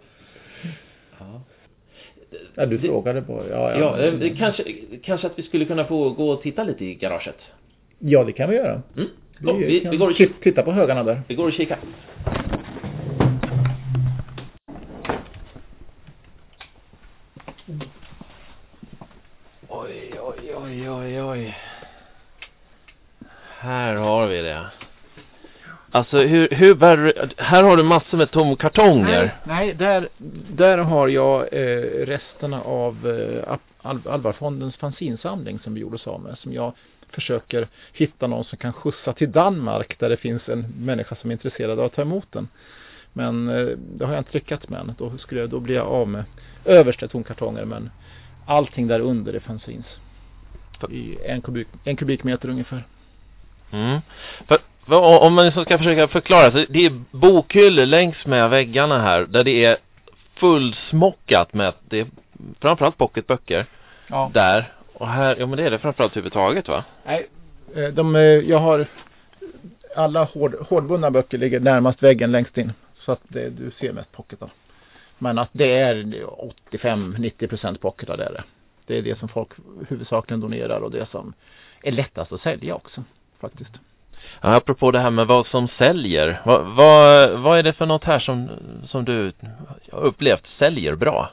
Ja. 1.19 1.43
Ja, 2.55 2.67
du 2.67 2.79
frågade 2.79 3.23
på. 3.23 3.45
Ja, 3.51 3.73
ja. 3.79 4.01
ja 4.01 4.11
det, 4.11 4.31
kanske, 4.31 4.65
kanske 5.03 5.27
att 5.27 5.39
vi 5.39 5.43
skulle 5.43 5.65
kunna 5.65 5.85
få 5.85 6.11
gå 6.11 6.31
och 6.31 6.43
titta 6.43 6.65
lite 6.65 6.85
i 6.85 6.95
garaget. 6.95 7.39
Ja, 7.99 8.25
det 8.25 8.33
kan 8.33 8.51
vi 8.51 8.57
göra. 8.57 8.83
Mm. 8.97 9.09
Kom, 9.45 9.59
vi, 9.59 9.67
vi, 9.67 9.89
vi 9.91 9.97
går 9.97 10.09
och 10.11 10.17
kikar. 10.17 10.35
Titta 10.43 10.63
på 10.63 10.73
högarna 10.73 11.05
där. 11.05 11.23
Vi 11.29 11.35
går 11.35 11.47
och 11.47 11.53
kikar. 11.53 11.79
Oj, 19.69 20.13
oj, 20.21 20.55
oj, 20.57 20.91
oj, 20.91 21.23
oj. 21.23 21.57
Här 23.59 23.95
har 23.95 24.27
vi 24.27 24.43
det. 24.43 24.67
Alltså 25.95 26.19
hur, 26.19 26.49
hur 26.51 26.75
bär, 26.75 27.33
här 27.37 27.63
har 27.63 27.77
du 27.77 27.83
massor 27.83 28.19
med 28.19 28.31
tomkartonger. 28.31 29.39
Nej, 29.45 29.65
nej 29.67 29.75
där, 29.75 30.09
där 30.51 30.79
har 30.79 31.09
jag 31.09 31.41
eh, 31.53 32.07
resterna 32.07 32.63
av 32.63 33.09
eh, 33.09 33.59
Al 33.83 34.01
Alvarfondens 34.09 34.77
fanzinsamling 34.77 35.59
som 35.59 35.75
vi 35.75 35.81
gjorde 35.81 35.95
oss 35.95 36.07
av 36.07 36.21
med. 36.21 36.39
Som 36.39 36.53
jag 36.53 36.73
försöker 37.09 37.69
hitta 37.93 38.27
någon 38.27 38.45
som 38.45 38.59
kan 38.59 38.73
skjutsa 38.73 39.13
till 39.13 39.33
Danmark 39.33 39.99
där 39.99 40.09
det 40.09 40.17
finns 40.17 40.49
en 40.49 40.75
människa 40.79 41.17
som 41.17 41.31
är 41.31 41.33
intresserad 41.33 41.79
av 41.79 41.85
att 41.85 41.95
ta 41.95 42.03
emot 42.03 42.33
den. 42.33 42.49
Men 43.13 43.49
eh, 43.49 43.67
det 43.77 44.05
har 44.05 44.13
jag 44.13 44.21
inte 44.21 44.35
lyckats 44.35 44.69
med 44.69 44.81
än. 44.81 44.95
Då, 44.99 45.19
skulle 45.19 45.41
jag, 45.41 45.51
då 45.51 45.61
blir 45.61 45.75
jag 45.75 45.87
av 45.87 46.09
med 46.09 46.25
översta 46.65 47.09
tomkartonger 47.09 47.65
men 47.65 47.91
allting 48.47 48.87
där 48.87 49.01
under 49.01 49.33
är 49.33 49.41
fanzines. 49.41 49.87
I 50.91 51.19
en, 51.27 51.41
kubik, 51.41 51.69
en 51.85 51.97
kubikmeter 51.97 52.49
ungefär. 52.49 52.87
Mm. 53.71 54.01
För, 54.49 54.59
om 54.87 55.35
man 55.35 55.53
ska 55.53 55.79
försöka 55.79 56.09
förklara, 56.09 56.51
så 56.51 56.65
det 56.69 56.87
är 56.87 57.01
bokhyllor 57.11 57.87
längs 57.87 58.27
med 58.27 58.51
väggarna 58.51 58.99
här 58.99 59.25
där 59.25 59.45
det 59.45 59.65
är 59.65 59.77
fullsmockat 60.35 61.55
med, 61.55 61.73
det 61.89 62.01
är 62.01 62.07
framförallt 62.61 62.99
pocketböcker. 62.99 63.67
Ja. 64.07 64.31
Där. 64.35 64.73
Och 64.93 65.09
här, 65.09 65.37
ja 65.39 65.47
men 65.47 65.57
det 65.57 65.67
är 65.67 65.71
det 65.71 65.79
framförallt 65.79 66.13
överhuvudtaget 66.13 66.69
va? 66.69 66.85
Nej, 67.07 67.27
eh, 67.77 67.89
de, 67.89 68.17
eh, 68.17 68.23
jag 68.23 68.59
har 68.59 68.87
alla 69.97 70.25
hård, 70.25 70.55
hårdbundna 70.69 71.11
böcker 71.11 71.39
ligger 71.39 71.61
närmast 71.61 72.03
väggen 72.03 72.33
längst 72.33 72.59
in. 72.59 72.73
Så 72.99 73.13
att 73.13 73.21
det, 73.29 73.49
du 73.49 73.71
ser 73.71 73.93
mest 73.93 74.13
pocketar. 74.13 74.51
Men 75.19 75.39
att 75.39 75.49
det 75.53 75.79
är 75.79 76.05
85-90% 76.71 77.79
pocketar 77.79 78.17
det 78.17 78.25
är 78.25 78.33
det. 78.33 78.45
Det 78.87 78.99
är 78.99 79.03
det 79.03 79.19
som 79.19 79.29
folk 79.29 79.49
huvudsakligen 79.89 80.41
donerar 80.41 80.81
och 80.81 80.91
det 80.91 81.07
som 81.11 81.33
är 81.83 81.93
lättast 81.93 82.33
att 82.33 82.43
sälja 82.43 82.75
också 82.75 83.05
faktiskt. 83.41 83.71
Ja, 84.41 84.55
apropå 84.55 84.91
det 84.91 84.99
här 84.99 85.11
med 85.11 85.27
vad 85.27 85.47
som 85.47 85.69
säljer. 85.69 86.43
Vad, 86.45 86.67
vad, 86.77 87.31
vad 87.41 87.59
är 87.59 87.63
det 87.63 87.73
för 87.73 87.87
något 87.87 88.05
här 88.05 88.19
som, 88.19 88.51
som 88.89 89.05
du 89.05 89.33
har 89.93 90.01
upplevt 90.01 90.47
säljer 90.59 90.95
bra? 90.95 91.31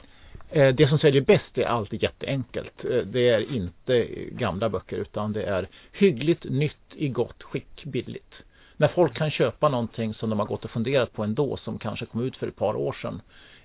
Eh, 0.50 0.74
det 0.74 0.88
som 0.88 0.98
säljer 0.98 1.22
bäst 1.22 1.58
är 1.58 1.64
alltid 1.64 2.02
jätteenkelt. 2.02 2.84
Eh, 2.84 2.96
det 2.96 3.28
är 3.28 3.52
inte 3.52 4.06
gamla 4.32 4.68
böcker 4.68 4.96
utan 4.96 5.32
det 5.32 5.42
är 5.42 5.68
hyggligt, 5.92 6.44
nytt, 6.44 6.76
i 6.94 7.08
gott 7.08 7.42
skick, 7.42 7.84
billigt. 7.84 8.34
När 8.76 8.88
folk 8.88 9.14
kan 9.14 9.30
köpa 9.30 9.68
någonting 9.68 10.14
som 10.14 10.30
de 10.30 10.38
har 10.38 10.46
gått 10.46 10.64
och 10.64 10.70
funderat 10.70 11.12
på 11.12 11.22
ändå 11.22 11.56
som 11.56 11.78
kanske 11.78 12.06
kom 12.06 12.24
ut 12.24 12.36
för 12.36 12.48
ett 12.48 12.56
par 12.56 12.76
år 12.76 12.92
sedan 12.92 13.20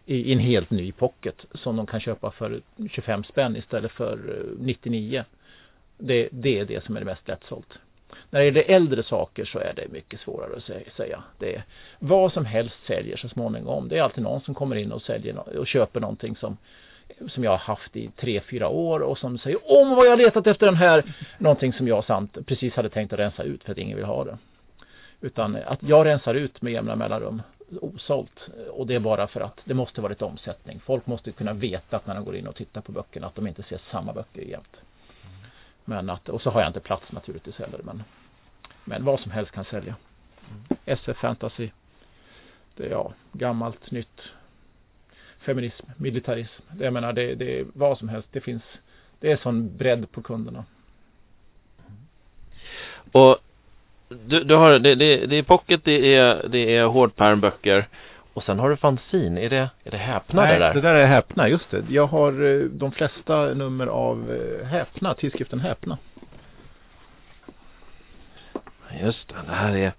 i 0.06 0.34
en 0.34 0.39
helt 0.39 0.69
ny 0.69 0.91
pocket 0.91 1.45
som 1.54 1.76
de 1.76 1.86
kan 1.86 2.00
köpa 2.00 2.32
för 2.32 2.62
25 2.89 3.23
spänn 3.23 3.56
istället 3.56 3.91
för 3.91 4.13
eh, 4.13 4.65
99. 4.65 5.23
Det, 5.97 6.30
det 6.32 6.60
är 6.60 6.65
det 6.65 6.84
som 6.86 6.95
är 6.95 7.00
det 7.00 7.06
mest 7.06 7.28
lättsålt. 7.28 7.80
När 8.30 8.39
det 8.39 8.45
gäller 8.45 8.63
äldre 8.67 9.03
saker 9.03 9.45
så 9.45 9.60
är 9.60 9.73
det 9.75 9.91
mycket 9.91 10.19
svårare 10.19 10.58
att 10.58 10.95
säga. 10.95 11.23
Det 11.39 11.56
är, 11.56 11.63
vad 11.99 12.34
som 12.34 12.45
helst 12.45 12.75
säljer 12.88 13.17
så 13.17 13.30
småningom. 13.30 13.88
Det 13.88 13.97
är 13.97 14.01
alltid 14.01 14.23
någon 14.23 14.41
som 14.41 14.56
kommer 14.56 14.75
in 14.75 14.91
och, 14.91 15.01
säljer, 15.01 15.58
och 15.60 15.67
köper 15.67 15.99
någonting 15.99 16.36
som, 16.36 16.58
som 17.30 17.43
jag 17.43 17.51
har 17.51 17.58
haft 17.58 17.95
i 17.95 18.10
tre 18.15 18.41
fyra 18.41 18.67
år 18.67 18.99
och 18.99 19.17
som 19.17 19.38
säger 19.38 19.71
om 19.82 19.95
vad 19.95 20.06
jag 20.06 20.12
har 20.12 20.17
letat 20.17 20.47
efter 20.47 20.65
den 20.65 20.75
här. 20.75 21.15
Någonting 21.38 21.73
som 21.73 21.88
jag 21.88 22.06
sant 22.06 22.38
precis 22.45 22.73
hade 22.73 22.89
tänkt 22.89 23.13
att 23.13 23.19
rensa 23.19 23.43
ut 23.43 23.63
för 23.63 23.71
att 23.71 23.77
ingen 23.77 23.97
vill 23.97 24.06
ha 24.06 24.23
det. 24.23 24.38
Utan 25.21 25.56
att 25.65 25.84
jag 25.84 26.06
rensar 26.06 26.36
ut 26.36 26.62
med 26.62 26.73
jämna 26.73 26.95
mellanrum 26.95 27.41
osålt. 27.82 28.49
Och 28.69 28.88
det 28.88 28.95
är 28.95 28.99
bara 28.99 29.27
för 29.27 29.41
att 29.41 29.60
det 29.63 29.73
måste 29.73 30.01
vara 30.01 30.10
lite 30.10 30.25
omsättning. 30.25 30.80
Folk 30.80 31.08
måste 31.08 31.32
kunna 31.32 31.53
veta 31.53 31.97
att 31.97 32.08
när 32.08 32.15
de 32.15 32.25
går 32.25 32.36
in 32.36 32.47
och 32.47 32.56
tittar 32.56 32.82
på 32.82 32.91
böckerna 32.91 33.27
att 33.27 33.36
de 33.36 33.47
inte 33.47 33.63
ser 33.63 33.80
samma 33.91 34.13
böcker 34.13 34.41
jämt. 34.41 34.77
Men 35.89 36.10
att, 36.10 36.30
och 36.30 36.41
så 36.41 36.50
har 36.50 36.62
jag 36.62 36.69
inte 36.69 36.80
plats 36.80 37.12
naturligtvis 37.12 37.58
heller. 37.58 37.80
Men, 37.84 38.04
men 38.84 39.04
vad 39.06 39.19
som 39.19 39.32
helst 39.32 39.52
kan 39.52 39.65
sälja. 39.65 39.95
SF 40.86 41.17
Fantasy. 41.17 41.69
Det 42.76 42.86
är 42.86 42.89
ja, 42.89 43.13
gammalt, 43.32 43.91
nytt. 43.91 44.21
Feminism, 45.39 45.86
militarism. 45.97 46.63
Det, 46.71 46.84
jag 46.84 46.93
menar 46.93 47.13
det, 47.13 47.36
det 47.36 47.60
är 47.60 47.65
vad 47.73 47.97
som 47.97 48.10
helst. 48.10 48.28
Det 48.32 48.41
finns, 48.41 48.63
det 49.19 49.32
är 49.32 49.38
sån 49.38 49.78
bredd 49.78 50.12
på 50.12 50.21
kunderna. 50.21 50.65
Och 53.12 53.38
du, 54.10 54.43
du 54.43 54.56
har, 54.56 54.80
det, 54.80 54.95
det, 54.95 55.26
det 55.26 55.36
är 55.36 55.43
pocket, 55.43 55.82
det 55.84 56.15
är, 56.15 56.47
det 56.47 56.76
är 56.76 56.86
hårdpärmböcker. 56.86 57.88
Och 58.38 58.43
sen 58.43 58.60
har 58.60 58.69
du 58.69 58.78
fanzin. 58.78 59.38
Är 59.38 59.50
det, 59.50 59.69
är 59.84 59.91
det 59.91 59.97
häpna 59.97 60.41
Nej, 60.41 60.54
det 60.54 60.65
där? 60.65 60.73
det 60.73 60.82
där 60.82 60.95
är 60.95 61.06
häpna, 61.06 61.50
just 61.50 61.71
det. 61.71 61.84
Jag 61.89 62.08
har 62.08 62.32
eh, 62.45 62.60
de 62.65 62.91
flesta 62.91 63.45
nummer 63.54 63.88
av 63.88 64.32
eh, 64.32 64.67
häpna, 64.67 65.13
tidskriften 65.13 65.60
häpna. 65.60 65.97
Just 69.02 69.30
det, 69.30 69.36
det 69.47 69.54
här 69.54 69.76
är 69.78 69.93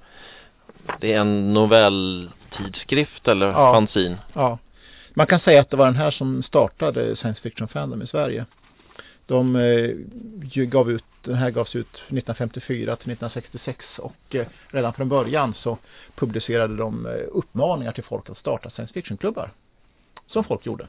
Det 1.01 1.13
är 1.13 1.21
en 1.21 1.53
novelltidskrift 1.55 3.29
eller 3.29 3.47
Ja. 3.47 3.73
fanzin 3.73 4.17
Ja. 4.33 4.59
Man 5.15 5.27
kan 5.27 5.41
säga 5.41 5.61
att 5.61 5.71
det 5.71 5.77
var 5.77 5.87
den 5.87 5.97
här 5.97 6.11
som 6.11 6.43
startade 6.43 7.17
science 7.17 7.41
fiction 7.41 7.69
fandom 7.69 8.03
i 8.03 8.07
Sverige. 8.07 8.45
De 9.29 9.57
eh, 9.57 9.91
ju 10.53 10.67
gav 10.67 10.91
ut, 10.91 11.05
den 11.23 11.35
här 11.35 11.51
gavs 11.51 11.75
ut 11.77 11.95
1954 11.95 12.97
till 12.97 13.11
1966 13.13 13.85
och 13.99 14.35
eh, 14.35 14.47
redan 14.69 14.93
från 14.93 15.09
början 15.09 15.55
så 15.55 15.79
publicerade 16.15 16.77
de 16.77 17.07
eh, 17.07 17.13
uppmaningar 17.33 17.93
till 17.93 18.05
folk 18.05 18.31
att 18.31 18.39
starta 18.39 18.71
science 18.71 18.93
fiction-klubbar. 18.95 19.53
Som 20.27 20.45
folk 20.45 20.67
gjorde. 20.67 20.87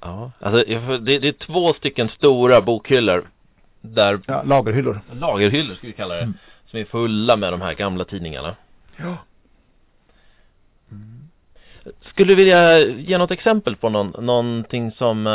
Ja, 0.00 0.32
alltså 0.40 0.64
det, 0.98 1.18
det 1.18 1.28
är 1.28 1.32
två 1.32 1.72
stycken 1.74 2.08
stora 2.08 2.60
bokhyllor 2.60 3.28
Där 3.80 4.20
Ja, 4.26 4.42
lagerhyllor. 4.42 5.00
lagerhyllor 5.12 5.74
ska 5.74 5.86
vi 5.86 5.92
kalla 5.92 6.14
det 6.14 6.22
Mm. 6.22 6.34
Som 6.66 6.78
är 6.80 6.84
fulla 6.84 7.36
med 7.36 7.52
de 7.52 7.60
här 7.60 7.74
gamla 7.74 8.04
tidningarna 8.04 8.56
Ja. 8.96 9.16
Skulle 12.00 12.28
du 12.32 12.34
vilja 12.34 12.78
ge 12.86 13.18
något 13.18 13.30
exempel 13.30 13.76
på 13.76 13.88
någon, 13.88 14.24
någonting 14.26 14.92
som 14.92 15.26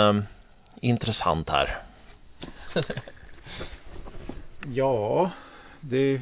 intressant 0.82 1.50
här? 1.50 1.78
Ja, 4.74 5.32
det 5.80 6.22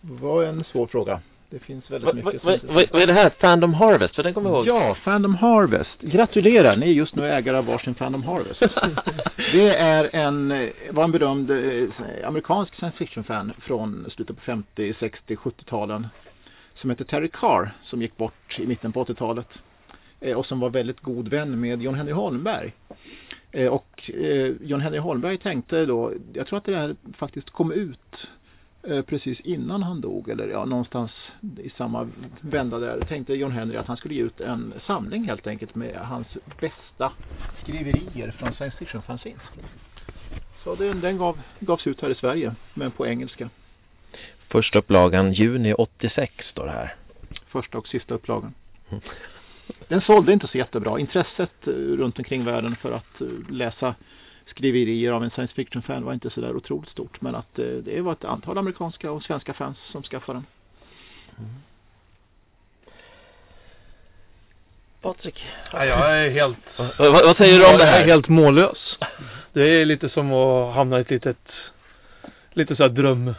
var 0.00 0.42
en 0.44 0.64
svår 0.64 0.86
fråga. 0.86 1.20
Det 1.50 1.58
finns 1.58 1.90
väldigt 1.90 2.06
Vad 2.06 2.14
mycket 2.16 2.44
vad- 2.44 2.60
som 2.60 2.74
vad- 2.74 2.90
vad 2.92 3.02
är 3.02 3.06
det 3.06 3.12
här? 3.12 3.30
Fandom 3.30 3.74
Harvest? 3.74 4.14
För 4.14 4.22
den 4.22 4.34
kommer 4.34 4.50
jag 4.50 4.56
ihåg 4.56 4.66
Ja, 4.66 4.94
Fandom 4.94 5.34
Harvest. 5.34 6.00
Gratulerar, 6.00 6.76
ni 6.76 6.86
är 6.88 6.92
just 6.92 7.14
nu 7.14 7.26
ägare 7.32 7.56
av 7.56 7.66
varsin 7.66 7.94
Fandom 7.94 8.22
Harvest. 8.22 8.60
Det 9.52 9.74
är 9.76 10.10
en, 10.12 10.70
var 10.90 11.04
en 11.04 11.12
berömd 11.12 11.50
eh, 11.50 11.88
amerikansk 12.28 12.74
science 12.74 12.96
fiction-fan 12.98 13.52
från 13.58 14.06
slutet 14.10 14.36
på 14.36 14.42
50, 14.42 14.94
60, 15.00 15.36
70-talen. 15.36 16.06
Som 16.74 16.90
heter 16.90 17.04
Terry 17.04 17.28
Carr, 17.32 17.72
som 17.84 18.02
gick 18.02 18.16
bort 18.16 18.58
i 18.58 18.66
mitten 18.66 18.92
på 18.92 19.04
80-talet. 19.04 19.48
eh, 20.20 20.36
Och 20.36 20.46
som 20.46 20.60
var 20.60 20.70
väldigt 20.70 21.00
god 21.00 21.28
vän 21.28 21.60
med 21.60 21.82
John 21.82 21.94
Henry 21.94 22.12
Holmberg. 22.12 22.72
Eh, 23.52 23.66
Och 23.66 24.10
eh, 24.14 24.54
John 24.60 24.80
Henry 24.80 24.98
Holmberg 24.98 25.38
tänkte 25.38 25.86
då, 25.86 26.12
jag 26.32 26.46
tror 26.46 26.58
att 26.58 26.64
det 26.64 26.76
här 26.76 26.96
faktiskt 27.12 27.50
kom 27.50 27.72
ut 27.72 28.28
eh, 28.82 29.02
precis 29.02 29.40
innan 29.40 29.82
han 29.82 30.00
dog 30.00 30.28
eller 30.28 30.48
ja, 30.48 30.64
någonstans 30.64 31.12
i 31.58 31.70
samma 31.70 32.08
vända 32.40 32.78
där 32.78 33.00
tänkte 33.00 33.34
John 33.34 33.52
Henry 33.52 33.76
att 33.76 33.86
han 33.86 33.96
skulle 33.96 34.14
ge 34.14 34.22
ut 34.22 34.40
en 34.40 34.74
samling 34.86 35.24
helt 35.24 35.46
enkelt 35.46 35.74
med 35.74 35.96
hans 35.96 36.26
bästa 36.60 37.12
skriverier 37.62 38.30
från 38.30 38.54
science 38.54 38.76
fiction 38.76 39.02
fanzines. 39.02 39.42
Så 40.64 40.74
den, 40.74 41.00
den 41.00 41.18
gav, 41.18 41.38
gavs 41.60 41.86
ut 41.86 42.00
här 42.00 42.10
i 42.10 42.14
Sverige 42.14 42.54
men 42.74 42.90
på 42.90 43.06
engelska. 43.06 43.50
Första 44.48 44.78
upplagan 44.78 45.32
juni 45.32 45.74
86 45.74 46.44
står 46.44 46.64
det 46.64 46.70
här 46.70 46.94
Första 47.46 47.78
och 47.78 47.88
sista 47.88 48.14
upplagan. 48.14 48.54
Mm. 48.90 49.02
Den 49.88 50.00
sålde 50.00 50.32
inte 50.32 50.48
så 50.48 50.58
jättebra. 50.58 50.98
Intresset 51.00 51.66
eh, 51.66 51.70
runt 51.72 52.18
omkring 52.18 52.44
världen 52.44 52.76
för 52.76 52.92
att 52.92 53.20
eh, 53.20 53.26
läsa 53.50 53.94
skriverier 54.46 55.12
av 55.12 55.24
en 55.24 55.30
science 55.30 55.54
fiction 55.54 55.82
fan 55.82 56.04
var 56.04 56.12
inte 56.12 56.30
så 56.30 56.40
där 56.40 56.56
otroligt 56.56 56.90
stort. 56.90 57.20
Men 57.20 57.34
att 57.34 57.58
eh, 57.58 57.64
det 57.66 58.00
var 58.00 58.12
ett 58.12 58.24
antal 58.24 58.58
amerikanska 58.58 59.10
och 59.12 59.22
svenska 59.22 59.52
fans 59.52 59.78
som 59.92 60.02
skaffade 60.02 60.38
den. 60.38 60.46
Patrik 65.00 65.44
Ja, 65.72 65.84
jag 65.84 66.18
är 66.18 66.30
helt... 66.30 66.56
vad, 66.98 67.12
vad 67.26 67.36
säger 67.36 67.58
du 67.58 67.64
om 67.66 67.72
det 67.78 67.84
Jag 67.84 67.88
är 67.88 67.98
här? 67.98 68.06
helt 68.06 68.28
mållös. 68.28 68.98
Det 69.52 69.62
är 69.80 69.84
lite 69.84 70.08
som 70.08 70.32
att 70.32 70.74
hamna 70.74 70.98
i 70.98 71.00
ett 71.00 71.10
litet, 71.10 71.52
lite 72.52 72.76
så 72.76 72.82
här 72.82 72.90
dröm, 72.90 73.28
dr- 73.28 73.34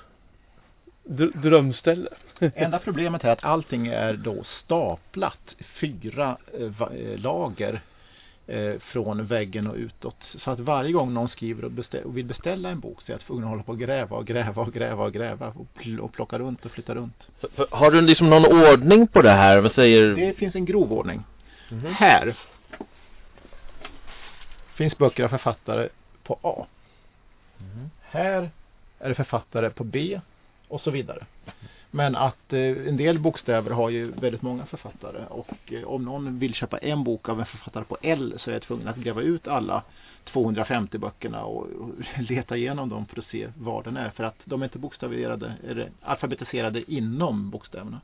drömställe. 1.34 2.10
Enda 2.56 2.80
problemet 2.80 3.24
är 3.24 3.30
att 3.30 3.44
allting 3.44 3.88
är 3.88 4.14
då 4.14 4.44
staplat 4.64 5.56
fyra 5.80 6.38
eh, 6.60 6.82
eh, 6.82 7.20
lager 7.20 7.82
eh, 8.48 8.74
från 8.80 9.26
väggen 9.26 9.68
och 9.68 9.76
utåt. 9.76 10.16
Så 10.44 10.52
att 10.52 10.60
varje 10.60 10.92
gång 10.92 11.14
någon 11.14 11.30
skriver 11.30 11.66
och, 11.66 11.72
bestä- 11.72 12.04
och 12.04 12.18
vill 12.18 12.26
beställa 12.26 12.70
en 12.70 12.80
bok 12.80 12.98
så 13.02 13.12
är 13.12 13.14
jag 13.14 13.22
tvungen 13.22 13.44
att 13.44 13.50
hålla 13.50 13.64
på 13.64 13.72
och 13.72 13.80
gräva 13.80 14.18
och 14.18 14.26
gräva 14.28 14.62
och 14.62 14.74
gräva 14.74 15.04
och 15.04 15.14
gräva 15.14 15.48
och, 15.48 15.68
pl- 15.82 16.00
och 16.00 16.14
plocka 16.14 16.40
runt 16.40 16.66
och 16.66 16.72
flytta 16.72 16.96
runt. 16.96 17.24
För- 17.40 17.50
för- 17.50 17.68
Har 17.72 17.92
du 17.92 18.02
liksom 18.02 18.30
någon 18.30 18.46
ordning 18.46 19.08
på 19.08 19.22
det 19.22 19.32
här? 19.32 19.58
Vad 19.60 19.72
säger 19.74 20.16
Det 20.16 20.34
finns 20.34 20.56
en 20.56 20.66
grov 20.66 20.94
ordning. 20.94 21.24
Mhm. 21.72 21.94
Här 21.94 22.36
finns 24.74 24.98
böcker 24.98 25.24
av 25.24 25.30
författare 25.30 25.90
på 26.24 26.40
A. 26.42 26.66
Mhm. 27.58 27.90
Här 28.02 28.50
är 29.00 29.10
det 29.10 29.16
författare 29.16 29.70
på 29.70 29.84
B 29.84 30.20
och 30.70 30.82
så 30.82 30.92
vidare. 30.92 31.26
Men 31.92 32.16
att 32.16 32.54
eh, 32.54 32.60
en 32.60 32.98
del 32.98 33.20
bokstäver 33.20 33.72
har 33.72 33.90
ju 33.90 34.12
väldigt 34.12 34.42
många 34.42 34.66
författare 34.66 35.26
och 35.30 35.74
eh, 35.74 35.84
om 35.84 36.06
någon 36.06 36.40
vill 36.40 36.54
köpa 36.54 36.78
en 36.78 37.04
bok 37.04 37.30
av 37.30 37.40
en 37.40 37.46
författare 37.46 37.84
på 37.84 37.98
L 38.02 38.34
så 38.40 38.50
är 38.50 38.54
jag 38.54 38.62
tvungen 38.62 38.88
att 38.88 38.98
gräva 38.98 39.22
ut 39.22 39.48
alla 39.48 39.84
250 40.34 40.98
böckerna 40.98 41.44
och, 41.44 41.68
leta 42.30 42.58
igenom 42.58 42.90
dem 42.90 43.06
för 43.06 43.20
att 43.20 43.28
se 43.28 43.48
var 43.58 43.84
den 43.84 43.98
är. 43.98 44.10
För 44.10 44.24
att 44.24 44.36
de 44.44 44.62
är 44.62 44.66
inte 44.66 44.78
bokstaverade, 44.78 45.54
eller 45.70 45.90
alfabetiserade 46.02 46.92
inom 46.92 47.50
bokstäverna. 47.50 48.02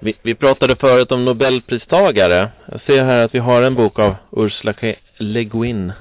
Vi, 0.00 0.14
vi 0.22 0.34
pratade 0.34 0.76
förut 0.76 1.12
om 1.12 1.24
Nobelpristagare. 1.24 2.50
Jag 2.66 2.80
ser 2.80 3.04
här 3.04 3.24
att 3.24 3.34
vi 3.34 3.38
har 3.38 3.62
en 3.62 3.74
bok 3.74 3.98
av 3.98 4.14
Ursula 4.32 4.72
K. 4.72 4.92
Le 5.16 5.44
Guin. 5.44 5.92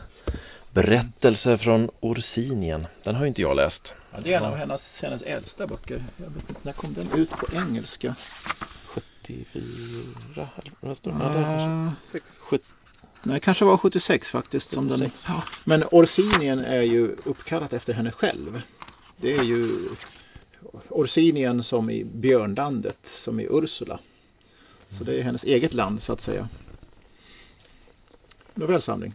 Berättelse 0.73 1.57
från 1.57 1.89
Orsinien. 1.99 2.87
Den 3.03 3.15
har 3.15 3.25
inte 3.25 3.41
jag 3.41 3.55
läst. 3.55 3.93
Ja, 4.11 4.19
det 4.23 4.33
är 4.33 4.37
en 4.37 4.45
av 4.45 4.55
hennes, 4.55 4.81
hennes 4.99 5.21
äldsta 5.21 5.67
böcker. 5.67 6.03
Jag 6.17 6.29
vet 6.29 6.49
inte, 6.49 6.61
när 6.61 6.73
kom 6.73 6.93
den 6.93 7.11
ut 7.11 7.29
på 7.29 7.47
engelska? 7.53 8.15
74 8.85 10.49
eller 10.81 10.95
Uh, 11.05 12.59
nej, 13.23 13.39
kanske 13.39 13.65
var 13.65 13.77
76 13.77 14.27
faktiskt. 14.27 14.73
Som 14.73 14.87
den, 14.87 15.11
ja. 15.27 15.43
Men 15.63 15.83
Orsinien 15.91 16.59
är 16.59 16.81
ju 16.81 17.15
uppkallat 17.25 17.73
efter 17.73 17.93
henne 17.93 18.11
själv. 18.11 18.61
Det 19.17 19.33
är 19.33 19.43
ju 19.43 19.89
Orsinien 20.89 21.63
som 21.63 21.89
i 21.89 22.03
björnlandet, 22.03 22.99
som 23.23 23.39
i 23.39 23.47
Ursula. 23.51 23.99
Så 24.97 25.03
det 25.03 25.19
är 25.19 25.23
hennes 25.23 25.43
eget 25.43 25.73
land 25.73 26.01
så 26.03 26.13
att 26.13 26.23
säga. 26.23 26.49
Novellsamling. 28.53 29.13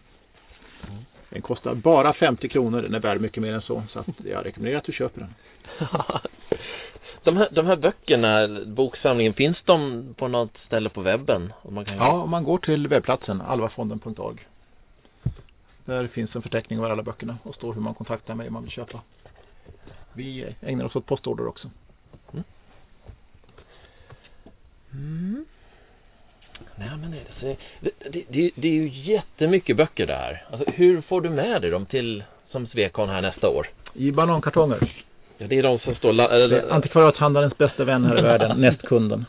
Den 1.30 1.42
kostar 1.42 1.74
bara 1.74 2.12
50 2.12 2.48
kronor. 2.48 2.82
Den 2.82 2.94
är 2.94 3.00
värd 3.00 3.20
mycket 3.20 3.42
mer 3.42 3.54
än 3.54 3.62
så. 3.62 3.82
Så 3.92 4.04
jag 4.24 4.46
rekommenderar 4.46 4.78
att 4.78 4.84
du 4.84 4.92
köper 4.92 5.20
den. 5.20 5.34
de, 7.22 7.36
här, 7.36 7.48
de 7.50 7.66
här 7.66 7.76
böckerna, 7.76 8.48
boksamlingen, 8.66 9.32
finns 9.32 9.62
de 9.64 10.04
på 10.16 10.28
något 10.28 10.58
ställe 10.66 10.88
på 10.88 11.00
webben? 11.00 11.52
Man 11.68 11.84
kan... 11.84 11.96
Ja, 11.96 12.22
om 12.22 12.30
man 12.30 12.44
går 12.44 12.58
till 12.58 12.88
webbplatsen 12.88 13.40
alvafonden.org. 13.40 14.46
Där 15.84 16.06
finns 16.06 16.36
en 16.36 16.42
förteckning 16.42 16.78
över 16.78 16.90
alla 16.90 17.02
böckerna 17.02 17.38
och 17.42 17.54
står 17.54 17.74
hur 17.74 17.80
man 17.80 17.94
kontaktar 17.94 18.34
mig 18.34 18.46
om 18.46 18.52
man 18.54 18.62
vill 18.62 18.72
köpa. 18.72 19.00
Vi 20.12 20.54
ägnar 20.60 20.84
oss 20.84 20.96
åt 20.96 21.06
postorder 21.06 21.46
också. 21.46 21.70
Mm. 22.32 22.44
Mm. 24.92 25.44
Nej 26.78 26.88
men 27.00 27.10
det, 27.10 27.56
det, 27.80 27.90
det, 28.10 28.24
det, 28.28 28.50
det 28.54 28.68
är 28.68 28.72
ju 28.72 28.88
jättemycket 28.88 29.76
böcker 29.76 30.06
där. 30.06 30.44
Alltså, 30.50 30.70
hur 30.70 31.00
får 31.00 31.20
du 31.20 31.30
med 31.30 31.62
dig 31.62 31.70
dem 31.70 31.86
till 31.86 32.24
som 32.50 32.66
Svekon 32.66 33.08
här 33.08 33.22
nästa 33.22 33.48
år? 33.48 33.68
I 33.94 34.12
banankartonger. 34.12 35.04
Ja, 35.38 35.46
det 35.46 35.58
är 35.58 35.62
de 35.62 35.78
som 35.78 35.94
står... 35.94 36.20
Eller, 36.20 36.72
antikvariathandlarens 36.72 37.58
bästa 37.58 37.84
vän 37.84 38.04
här 38.04 38.18
i 38.18 38.22
världen, 38.22 38.60
nästkunden. 38.60 39.24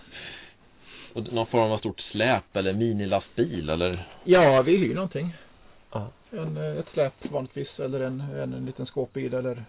Och 1.14 1.34
någon 1.34 1.48
form 1.48 1.72
av 1.72 1.78
stort 1.78 2.00
släp 2.00 2.56
eller 2.56 2.74
minilastbil 2.74 3.70
eller? 3.70 4.08
Ja, 4.24 4.62
vi 4.62 4.78
hyr 4.78 4.96
någonting. 4.96 5.36
Ja. 5.92 6.08
En, 6.32 6.58
ett 6.58 6.90
släp 6.94 7.14
vanligtvis 7.32 7.80
eller 7.80 8.00
en, 8.00 8.22
en, 8.22 8.54
en 8.54 8.66
liten 8.66 8.86
skåpbil 8.86 9.34
eller 9.34 9.64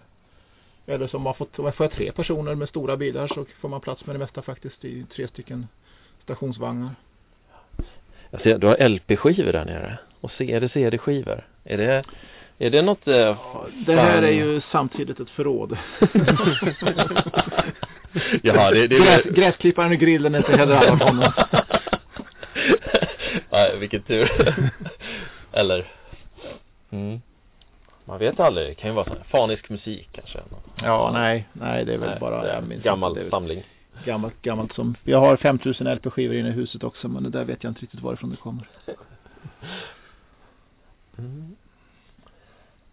eller 0.86 1.06
som 1.06 1.22
man 1.22 1.34
fått, 1.34 1.58
om 1.58 1.64
man 1.64 1.72
får 1.72 1.88
tre 1.88 2.12
personer 2.12 2.54
med 2.54 2.68
stora 2.68 2.96
bilar 2.96 3.28
så 3.28 3.44
får 3.60 3.68
man 3.68 3.80
plats 3.80 4.06
med 4.06 4.14
det 4.14 4.18
mesta 4.18 4.42
faktiskt 4.42 4.84
i 4.84 5.06
tre 5.14 5.28
stycken 5.28 5.66
stationsvagnar. 6.22 6.90
Ser, 8.32 8.58
du 8.58 8.66
har 8.66 8.88
LP-skivor 8.88 9.52
där 9.52 9.64
nere. 9.64 9.98
Och 10.20 10.30
CD, 10.30 10.68
CD-skivor. 10.68 11.46
Är 11.64 11.78
det, 11.78 12.04
är 12.58 12.70
det 12.70 12.82
något... 12.82 13.08
Eh, 13.08 13.36
det 13.86 13.94
här 13.94 14.22
är 14.22 14.32
ju 14.32 14.60
samtidigt 14.72 15.20
ett 15.20 15.30
förråd. 15.30 15.78
ja, 18.42 18.70
det, 18.70 18.86
det, 18.86 18.98
Gräs, 18.98 19.22
gräsklipparen 19.22 19.92
och 19.92 19.98
grillen 19.98 20.34
är 20.34 20.38
inte 20.38 20.56
heller 20.56 20.76
alla 20.76 21.04
honom. 21.04 21.32
Nej, 23.50 23.78
vilken 23.78 24.02
tur. 24.02 24.30
Eller? 25.52 25.92
Mm. 26.90 27.20
Man 28.04 28.18
vet 28.18 28.40
aldrig, 28.40 28.68
det 28.68 28.74
kan 28.74 28.90
ju 28.90 28.96
vara 28.96 29.14
fanisk 29.30 29.68
musik 29.68 30.08
kanske. 30.12 30.38
Ja, 30.82 31.10
nej, 31.14 31.46
nej 31.52 31.84
det 31.84 31.94
är 31.94 31.98
väl 31.98 32.10
nej, 32.10 32.20
bara 32.20 32.52
är 32.52 32.62
gammal 32.82 33.30
samling 33.30 33.62
gammalt, 34.08 34.42
gammalt 34.42 34.72
som, 34.74 34.96
vi 35.04 35.12
har 35.12 35.36
5000 35.36 35.94
LP-skivor 35.94 36.36
inne 36.36 36.48
i 36.48 36.52
huset 36.52 36.84
också 36.84 37.08
men 37.08 37.22
det 37.22 37.30
där 37.30 37.44
vet 37.44 37.64
jag 37.64 37.70
inte 37.70 37.80
riktigt 37.80 38.00
varifrån 38.00 38.30
det 38.30 38.36
kommer. 38.36 38.68
Mm. 41.18 41.56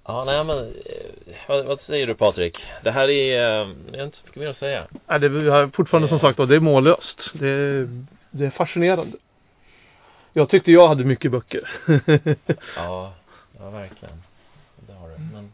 Ja, 0.08 0.23
nej 0.25 0.43
men 0.43 0.58
eh, 0.58 1.36
vad, 1.47 1.65
vad, 1.65 1.82
säger 1.82 2.08
du 2.08 2.15
Patrik? 2.15 2.58
Det 2.84 2.91
här 2.91 3.10
är, 3.10 3.39
eh, 3.39 3.69
jag 3.91 3.99
har 3.99 4.06
inte 4.06 4.17
så 4.17 4.25
mycket 4.25 4.41
mer 4.41 4.49
att 4.49 4.58
säga. 4.58 4.88
Nej, 5.08 5.19
det 5.19 5.28
är 5.28 5.75
fortfarande 5.75 6.10
som 6.10 6.19
sagt 6.19 6.38
det 6.38 6.56
är 6.56 6.60
mållöst. 6.60 7.21
Det 7.34 7.49
är, 7.49 8.06
det 8.32 8.45
är 8.45 8.49
fascinerande. 8.49 9.17
Jag 10.34 10.49
tyckte 10.49 10.71
jag 10.71 10.88
hade 10.88 11.04
mycket 11.04 11.32
böcker. 11.32 11.69
ja, 12.75 13.13
ja 13.60 13.69
verkligen. 13.69 14.23
Det 14.88 14.93
har 14.93 15.10
du. 15.10 15.15
Men 15.34 15.54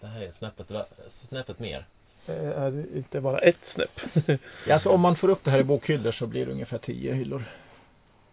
det 0.00 0.06
här 0.06 0.20
är 0.20 0.32
snäppet, 0.38 0.66
snäppet 1.28 1.58
mer. 1.58 1.86
Eh, 2.28 2.62
är 2.62 2.96
inte 2.96 3.20
bara 3.20 3.38
ett 3.38 3.58
snäpp. 3.74 4.00
ja, 4.66 4.74
alltså 4.74 4.88
om 4.88 5.00
man 5.00 5.16
får 5.16 5.28
upp 5.28 5.44
det 5.44 5.50
här 5.50 5.58
i 5.58 5.64
bokhyllor 5.64 6.12
så 6.12 6.26
blir 6.26 6.46
det 6.46 6.52
ungefär 6.52 6.78
tio 6.78 7.12
hyllor. 7.12 7.44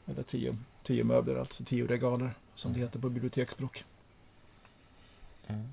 Eller 0.06 0.24
tio, 0.24 0.58
tio 0.84 1.04
möbler, 1.04 1.36
alltså 1.36 1.64
tio 1.64 1.88
regaler 1.88 2.34
som 2.56 2.74
det 2.74 2.80
heter 2.80 3.00
på 3.00 3.10
biblioteksspråk. 3.10 3.84
Mm. 5.48 5.64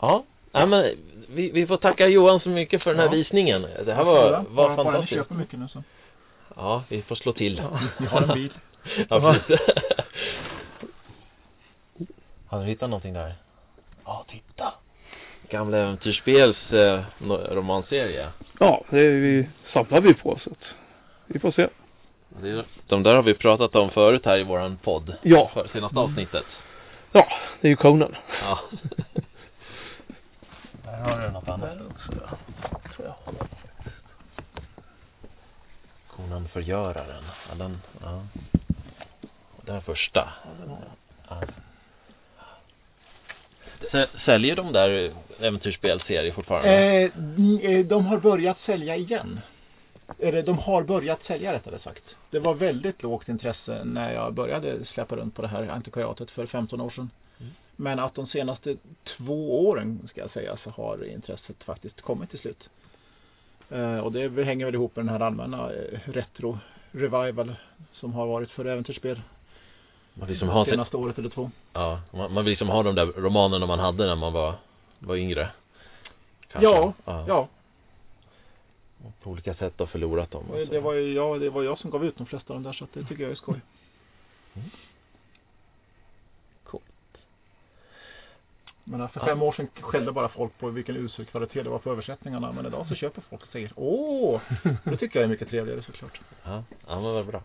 Ja, 0.00 0.24
ja 0.52 0.66
men 0.66 0.96
vi, 1.28 1.50
vi 1.50 1.66
får 1.66 1.76
tacka 1.76 2.08
Johan 2.08 2.40
så 2.40 2.48
mycket 2.48 2.82
för 2.82 2.90
den 2.90 3.00
här 3.00 3.06
ja. 3.06 3.12
visningen. 3.12 3.62
Det 3.62 3.94
här 3.94 4.04
var, 4.04 4.44
var, 4.48 4.76
fantastiskt. 4.76 5.10
Bara 5.10 5.24
köper 5.24 5.34
mycket 5.34 5.58
nu 5.58 5.68
så. 5.68 5.82
Ja, 6.56 6.84
vi 6.88 7.02
får 7.02 7.14
slå 7.14 7.32
till. 7.32 7.56
Ja, 7.56 7.80
vi 7.98 8.06
har 8.06 8.22
en 8.22 8.34
bil. 8.34 8.52
ja, 9.08 9.20
precis. 9.20 9.66
Har 12.46 12.60
du 12.60 12.66
hittat 12.66 12.90
någonting 12.90 13.12
där? 13.12 13.34
Ja, 14.04 14.24
titta 14.28 14.72
gamla 15.50 15.78
äventyrsspels 15.78 16.72
eh, 16.72 17.02
romanserie. 17.28 18.28
Ja, 18.60 18.84
det 18.90 19.00
är 19.00 19.10
vi, 19.10 19.48
samlar 19.72 20.00
vi 20.00 20.14
på 20.14 20.38
så 20.44 20.50
att 20.50 20.64
vi 21.26 21.38
får 21.38 21.50
se. 21.50 21.68
de 22.88 23.02
där 23.02 23.14
har 23.14 23.22
vi 23.22 23.34
pratat 23.34 23.76
om 23.76 23.90
förut 23.90 24.24
här 24.24 24.38
i 24.38 24.42
våran 24.42 24.76
podd. 24.76 25.16
Ja. 25.22 25.50
För 25.54 25.68
senaste 25.68 25.98
avsnittet. 25.98 26.44
Ja, 27.12 27.28
det 27.60 27.68
är 27.68 27.70
ju 27.70 27.76
Conan. 27.76 28.16
Ja. 28.42 28.60
där 30.84 31.00
har 31.00 31.20
du 31.20 31.30
något 31.30 31.48
annat. 31.48 31.78
Conan 36.16 36.48
förgöraren. 36.48 37.24
Ja, 37.48 37.54
den, 37.54 37.80
ja. 38.02 38.22
Den 39.66 39.82
första. 39.82 40.28
Ja. 41.28 41.40
Säljer 44.24 44.56
de 44.56 44.72
där 44.72 45.12
äventyrsspelserier 45.40 46.32
fortfarande? 46.32 46.70
Eh, 46.70 47.70
eh, 47.70 47.86
de 47.86 48.06
har 48.06 48.18
börjat 48.18 48.58
sälja 48.66 48.96
igen. 48.96 49.40
Eller 50.18 50.42
de 50.42 50.58
har 50.58 50.82
börjat 50.82 51.24
sälja 51.26 51.52
rättare 51.52 51.78
sagt. 51.78 52.16
Det 52.30 52.38
var 52.38 52.54
väldigt 52.54 53.02
lågt 53.02 53.28
intresse 53.28 53.84
när 53.84 54.14
jag 54.14 54.34
började 54.34 54.84
släppa 54.84 55.16
runt 55.16 55.34
på 55.34 55.42
det 55.42 55.48
här 55.48 55.68
antikvariatet 55.68 56.30
för 56.30 56.46
15 56.46 56.80
år 56.80 56.90
sedan. 56.90 57.10
Mm. 57.40 57.52
Men 57.76 57.98
att 57.98 58.14
de 58.14 58.26
senaste 58.26 58.76
två 59.04 59.68
åren 59.68 60.08
ska 60.10 60.20
jag 60.20 60.30
säga 60.30 60.56
så 60.64 60.70
har 60.70 61.04
intresset 61.04 61.64
faktiskt 61.64 62.00
kommit 62.00 62.30
till 62.30 62.38
slut. 62.38 62.68
Eh, 63.70 63.98
och 63.98 64.12
det 64.12 64.44
hänger 64.44 64.64
väl 64.64 64.74
ihop 64.74 64.96
med 64.96 65.04
den 65.04 65.12
här 65.12 65.20
allmänna 65.20 65.72
eh, 65.72 65.98
retro 66.04 66.58
revival 66.92 67.54
som 67.92 68.12
har 68.12 68.26
varit 68.26 68.50
för 68.50 68.64
äventyrsspel 68.64 69.20
man 70.14 70.28
liksom 70.28 70.48
har 70.48 70.64
senaste 70.64 70.96
året 70.96 71.18
eller 71.18 71.28
två. 71.28 71.50
Ja, 71.72 72.00
man, 72.10 72.32
man 72.32 72.44
vill 72.44 72.50
liksom 72.50 72.68
ha 72.68 72.82
de 72.82 72.94
där 72.94 73.06
romanerna 73.06 73.66
man 73.66 73.78
hade 73.78 74.06
när 74.06 74.16
man 74.16 74.32
var, 74.32 74.54
var 74.98 75.16
yngre. 75.16 75.50
Kanske. 76.52 76.70
Ja, 76.70 76.92
ja. 77.04 77.24
ja. 77.28 77.48
På 79.22 79.30
olika 79.30 79.54
sätt 79.54 79.78
har 79.78 79.86
förlorat 79.86 80.30
dem. 80.30 80.44
Det, 80.52 80.64
det 80.64 80.80
var 80.80 80.94
ju 80.94 81.12
jag, 81.12 81.40
det 81.40 81.50
var 81.50 81.62
jag 81.62 81.78
som 81.78 81.90
gav 81.90 82.04
ut 82.04 82.16
de 82.16 82.26
flesta 82.26 82.52
av 82.52 82.56
dem 82.56 82.62
där 82.62 82.72
så 82.72 82.86
det 82.92 83.04
tycker 83.04 83.22
jag 83.22 83.32
är 83.32 83.36
skoj. 83.36 83.60
Mm. 84.54 84.70
Men 88.84 89.08
för 89.08 89.20
fem 89.20 89.42
år 89.42 89.52
sedan 89.52 89.68
skällde 89.80 90.12
bara 90.12 90.28
folk 90.28 90.58
på 90.58 90.70
vilken 90.70 90.96
usel 90.96 91.24
kvalitet 91.24 91.62
det 91.62 91.70
var 91.70 91.78
på 91.78 91.90
översättningarna. 91.90 92.52
Men 92.52 92.66
idag 92.66 92.86
så 92.88 92.94
köper 92.94 93.20
folk 93.20 93.42
och 93.42 93.48
säger 93.48 93.72
Åh! 93.76 94.40
Det 94.84 94.96
tycker 94.96 95.18
jag 95.18 95.24
är 95.24 95.28
mycket 95.28 95.48
trevligare 95.48 95.82
såklart. 95.82 96.20
Ja, 96.44 96.64
ja 96.86 97.00
men 97.00 97.02
vad 97.02 97.26
bra. 97.26 97.42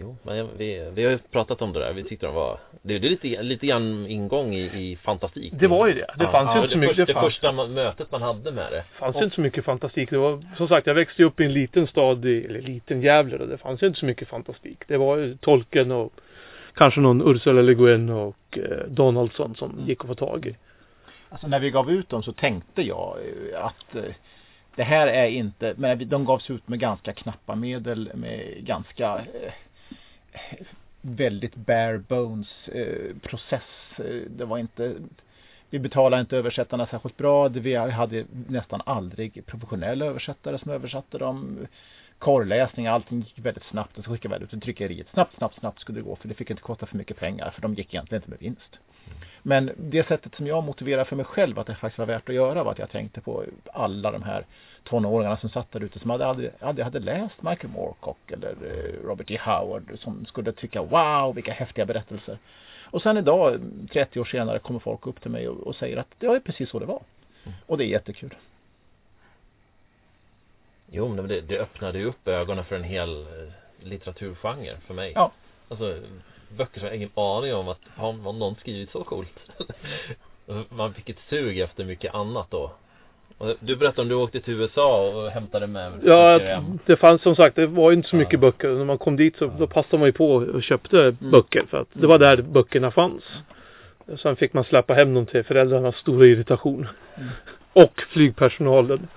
Jo, 0.00 0.16
men 0.22 0.48
vi, 0.56 0.90
vi 0.94 1.04
har 1.04 1.10
ju 1.10 1.18
pratat 1.18 1.62
om 1.62 1.72
det 1.72 1.80
där. 1.80 1.92
Vi 1.92 2.04
tyckte 2.04 2.26
de 2.26 2.34
var 2.34 2.60
Det 2.82 2.94
är 2.94 3.00
lite, 3.00 3.42
lite 3.42 3.66
grann 3.66 4.06
ingång 4.06 4.54
i, 4.54 4.90
i 4.90 4.96
fantastik. 4.96 5.52
Det 5.56 5.66
var 5.66 5.86
ju 5.86 5.94
det. 5.94 6.06
Det 6.16 6.24
ja, 6.24 6.32
fanns 6.32 6.56
ju 6.56 6.60
inte 6.60 6.72
så 6.72 6.78
mycket 6.78 6.96
Det, 6.96 7.12
det 7.12 7.20
första 7.20 7.52
mötet 7.52 8.12
man 8.12 8.22
hade 8.22 8.52
med 8.52 8.72
det. 8.72 8.84
Fanns 8.98 9.16
ju 9.16 9.24
inte 9.24 9.34
så 9.34 9.40
mycket 9.40 9.64
fantastik. 9.64 10.10
Det 10.10 10.18
var, 10.18 10.44
som 10.56 10.68
sagt, 10.68 10.86
jag 10.86 10.94
växte 10.94 11.24
upp 11.24 11.40
i 11.40 11.44
en 11.44 11.52
liten 11.52 11.86
stad 11.86 12.24
i, 12.24 12.44
Eller 12.44 12.60
liten 12.60 13.02
Gävle 13.02 13.36
och 13.36 13.48
det 13.48 13.58
fanns 13.58 13.82
ju 13.82 13.86
inte 13.86 13.98
så 13.98 14.06
mycket 14.06 14.28
fantastik. 14.28 14.78
Det 14.86 14.96
var 14.96 15.16
ju 15.16 15.36
Tolkien 15.36 15.92
och 15.92 16.12
Kanske 16.74 17.00
någon 17.00 17.30
Ursula 17.30 17.62
Le 17.62 17.74
Guin 17.74 18.10
och 18.10 18.58
eh, 18.58 18.86
Donaldson 18.88 19.54
som 19.54 19.84
gick 19.86 20.00
att 20.00 20.06
få 20.06 20.14
tag 20.14 20.46
i. 20.46 20.56
Alltså 21.28 21.48
när 21.48 21.60
vi 21.60 21.70
gav 21.70 21.90
ut 21.90 22.08
dem 22.08 22.22
så 22.22 22.32
tänkte 22.32 22.82
jag 22.82 23.16
eh, 23.52 23.64
att 23.64 23.94
eh, 23.96 24.14
det 24.76 24.82
här 24.82 25.06
är 25.06 25.26
inte, 25.26 25.74
men 25.76 26.08
de 26.08 26.24
gavs 26.24 26.50
ut 26.50 26.68
med 26.68 26.78
ganska 26.78 27.12
knappa 27.12 27.54
medel 27.54 28.10
med 28.14 28.64
ganska 28.64 29.16
eh, 29.16 29.52
väldigt 31.00 31.54
bare 31.54 31.98
bones 31.98 32.68
eh, 32.68 33.16
process. 33.22 33.62
Eh, 33.98 34.22
det 34.28 34.44
var 34.44 34.58
inte 34.58 34.94
vi 35.70 35.78
betalade 35.78 36.20
inte 36.20 36.36
översättarna 36.36 36.86
särskilt 36.86 37.16
bra. 37.16 37.48
Vi 37.48 37.74
hade 37.74 38.24
nästan 38.48 38.82
aldrig 38.86 39.46
professionella 39.46 40.06
översättare 40.06 40.58
som 40.58 40.70
översatte 40.70 41.18
dem. 41.18 41.66
Korrläsning, 42.18 42.86
allting 42.86 43.18
gick 43.18 43.38
väldigt 43.38 43.64
snabbt 43.64 43.98
och 43.98 44.04
så 44.04 44.10
skickade 44.10 44.38
vi 44.38 44.44
ut 44.44 44.50
till 44.50 44.60
tryckeriet. 44.60 45.06
Snabbt, 45.12 45.36
snabbt, 45.36 45.58
snabbt 45.58 45.80
skulle 45.80 45.98
det 45.98 46.04
gå 46.04 46.16
för 46.16 46.28
det 46.28 46.34
fick 46.34 46.50
inte 46.50 46.62
kosta 46.62 46.86
för 46.86 46.96
mycket 46.96 47.16
pengar 47.16 47.50
för 47.50 47.62
de 47.62 47.74
gick 47.74 47.94
egentligen 47.94 48.22
inte 48.22 48.30
med 48.30 48.40
vinst. 48.40 48.78
Men 49.42 49.70
det 49.76 50.08
sättet 50.08 50.34
som 50.34 50.46
jag 50.46 50.64
motiverade 50.64 51.04
för 51.04 51.16
mig 51.16 51.24
själv 51.24 51.58
att 51.58 51.66
det 51.66 51.74
faktiskt 51.74 51.98
var 51.98 52.06
värt 52.06 52.28
att 52.28 52.34
göra 52.34 52.64
var 52.64 52.72
att 52.72 52.78
jag 52.78 52.90
tänkte 52.90 53.20
på 53.20 53.44
alla 53.72 54.10
de 54.10 54.22
här 54.22 54.44
tonåringarna 54.84 55.36
som 55.36 55.50
satt 55.50 55.72
där 55.72 55.84
ute 55.84 55.98
som 55.98 56.10
hade 56.10 56.26
aldrig, 56.26 56.50
aldrig 56.60 56.84
hade 56.84 56.98
läst 56.98 57.42
Michael 57.42 57.72
Moorcock 57.72 58.30
eller 58.30 58.50
eh, 58.50 59.06
Robert 59.06 59.30
E. 59.30 59.40
Howard 59.44 59.98
som 59.98 60.26
skulle 60.26 60.52
tycka 60.52 60.82
wow 60.82 61.34
vilka 61.34 61.52
häftiga 61.52 61.86
berättelser. 61.86 62.38
Och 62.90 63.02
sen 63.02 63.16
idag, 63.16 63.60
30 63.92 64.20
år 64.20 64.24
senare, 64.24 64.58
kommer 64.58 64.80
folk 64.80 65.06
upp 65.06 65.22
till 65.22 65.30
mig 65.30 65.48
och, 65.48 65.66
och 65.66 65.76
säger 65.76 65.96
att 65.96 66.14
det 66.18 66.26
är 66.26 66.40
precis 66.40 66.70
så 66.70 66.78
det 66.78 66.86
var. 66.86 67.02
Och 67.66 67.78
det 67.78 67.84
är 67.84 67.88
jättekul. 67.88 68.34
Jo, 70.90 71.08
men 71.08 71.28
det, 71.28 71.40
det 71.40 71.58
öppnade 71.58 71.98
ju 71.98 72.04
upp 72.04 72.28
ögonen 72.28 72.64
för 72.64 72.76
en 72.76 72.84
hel 72.84 73.22
eh, 73.22 73.52
litteraturgenre 73.80 74.76
för 74.86 74.94
mig. 74.94 75.12
Ja. 75.14 75.32
Alltså, 75.68 76.00
böcker 76.56 76.80
som 76.80 76.86
jag 76.86 76.96
ingen 76.96 77.10
aning 77.14 77.54
om 77.54 77.68
att 77.68 77.78
har 77.96 78.12
någon 78.12 78.54
skrivit 78.54 78.90
så 78.92 79.04
coolt. 79.04 79.38
Man 80.68 80.94
fick 80.94 81.08
ett 81.08 81.16
sug 81.30 81.58
efter 81.60 81.84
mycket 81.84 82.14
annat 82.14 82.46
då. 82.50 82.72
Du 83.60 83.76
berättade 83.76 84.02
om 84.02 84.08
du 84.08 84.14
åkte 84.14 84.40
till 84.40 84.54
USA 84.54 85.08
och 85.24 85.30
hämtade 85.30 85.66
med 85.66 85.92
Ja, 86.04 86.38
hem. 86.38 86.78
det 86.86 86.96
fanns 86.96 87.22
som 87.22 87.36
sagt, 87.36 87.56
det 87.56 87.66
var 87.66 87.92
inte 87.92 88.08
så 88.08 88.16
Ja. 88.16 88.18
mycket 88.18 88.40
böcker. 88.40 88.68
När 88.68 88.84
man 88.84 88.98
kom 88.98 89.16
dit 89.16 89.36
så 89.36 89.46
då 89.58 89.66
passade 89.66 89.98
man 89.98 90.06
ju 90.08 90.12
på 90.12 90.32
och 90.34 90.62
köpte 90.62 91.02
Mm. 91.02 91.16
böcker 91.30 91.64
för 91.70 91.80
att 91.80 91.88
det 91.92 92.06
var 92.06 92.18
där 92.18 92.42
böckerna 92.42 92.90
fanns. 92.90 93.24
Sen 94.22 94.36
fick 94.36 94.52
man 94.52 94.64
släppa 94.64 94.94
hem 94.94 95.14
dem 95.14 95.26
till 95.26 95.42
föräldrarnas 95.44 95.96
stora 95.96 96.26
irritation. 96.26 96.88
Mm. 97.16 97.28
Och 97.72 98.00
flygpersonalen. 98.08 99.08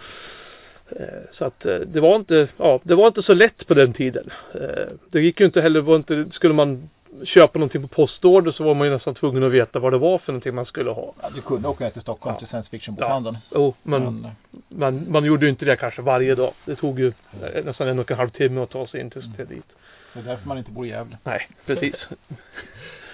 Eh, 0.89 1.05
Så 1.37 1.45
att 1.45 1.65
eh, 1.65 1.75
det 1.75 1.99
var 1.99 2.15
inte, 2.15 2.47
ja, 2.57 2.79
det 2.83 2.95
var 2.95 3.07
inte 3.07 3.23
så 3.23 3.33
lätt 3.33 3.67
på 3.67 3.73
den 3.73 3.93
tiden. 3.93 4.29
Eh, 4.53 4.87
Det 5.11 5.21
gick 5.21 5.39
ju 5.39 5.45
inte 5.45 5.61
heller, 5.61 5.81
var 5.81 5.95
inte, 5.95 6.25
skulle 6.33 6.53
man 6.53 6.89
köpa 7.25 7.59
någonting 7.59 7.81
på 7.81 7.87
postorder 7.87 8.51
så 8.51 8.63
var 8.63 8.75
man 8.75 8.87
ju 8.87 8.93
nästan 8.93 9.15
tvungen 9.15 9.43
att 9.43 9.51
veta 9.51 9.79
vad 9.79 9.93
det 9.93 9.97
var 9.97 10.17
för 10.17 10.31
någonting 10.31 10.55
man 10.55 10.65
skulle 10.65 10.91
ha. 10.91 11.13
Ja, 11.21 11.29
du 11.35 11.41
kunde 11.41 11.67
åka 11.67 11.83
ner 11.83 11.91
till 11.91 12.01
Stockholm 12.01 12.33
Ja. 12.35 12.39
till 12.39 12.47
science 12.47 12.69
fiction-bokhandeln. 12.69 13.37
Jo, 13.51 13.73
men 13.83 14.03
Men, 14.03 14.31
man, 14.67 15.11
man 15.11 15.25
gjorde 15.25 15.45
ju 15.45 15.49
inte 15.49 15.65
det 15.65 15.75
kanske 15.75 16.01
varje 16.01 16.35
dag. 16.35 16.53
Det 16.65 16.75
tog 16.75 16.99
ju 16.99 17.13
eh, 17.41 17.65
nästan 17.65 17.87
en 17.87 17.99
och 17.99 18.11
en 18.11 18.17
halv 18.17 18.29
timme 18.29 18.61
att 18.61 18.69
ta 18.69 18.87
sig 18.87 19.01
in 19.01 19.09
till, 19.09 19.35
till 19.35 19.47
dit. 19.47 19.65
det 20.13 20.19
är 20.19 20.23
därför 20.23 20.47
man 20.47 20.57
inte 20.57 20.71
bor 20.71 20.85
i 20.85 20.89
Gävle. 20.89 21.17
Nej, 21.23 21.49
precis. 21.65 21.95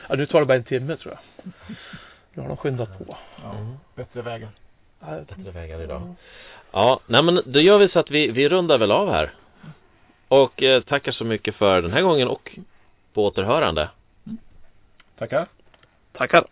ja, 0.10 0.16
nu 0.16 0.26
tar 0.26 0.40
det 0.40 0.46
bara 0.46 0.58
en 0.58 0.64
timme 0.64 0.96
tror 0.96 1.14
jag. 1.14 1.46
Nu 2.34 2.42
har 2.42 2.48
de 2.48 2.58
skyndat 2.58 2.98
på. 2.98 3.18
Ja, 3.44 3.52
Mm. 3.60 3.74
Bättre 3.96 4.22
vägar. 4.22 4.50
Ja, 5.00 5.08
Bättre 5.28 5.52
vägar 5.52 5.82
idag. 5.84 6.16
Ja, 6.72 7.00
nej 7.08 7.24
men 7.24 7.42
då 7.46 7.60
gör 7.60 7.78
vi 7.78 7.90
så 7.90 8.00
att 8.00 8.12
vi, 8.12 8.32
vi 8.32 8.50
rundar 8.50 8.78
väl 8.78 8.92
av 8.92 9.12
här. 9.12 9.34
Och 10.28 10.64
eh, 10.64 10.82
tackar 10.82 11.12
så 11.12 11.24
mycket 11.26 11.56
för 11.56 11.82
den 11.82 11.92
här 11.94 12.02
gången 12.02 12.28
och 12.28 12.58
på 13.18 13.26
återhörande. 13.26 13.90
Tackar. 15.20 15.48
Tackar. 16.12 16.46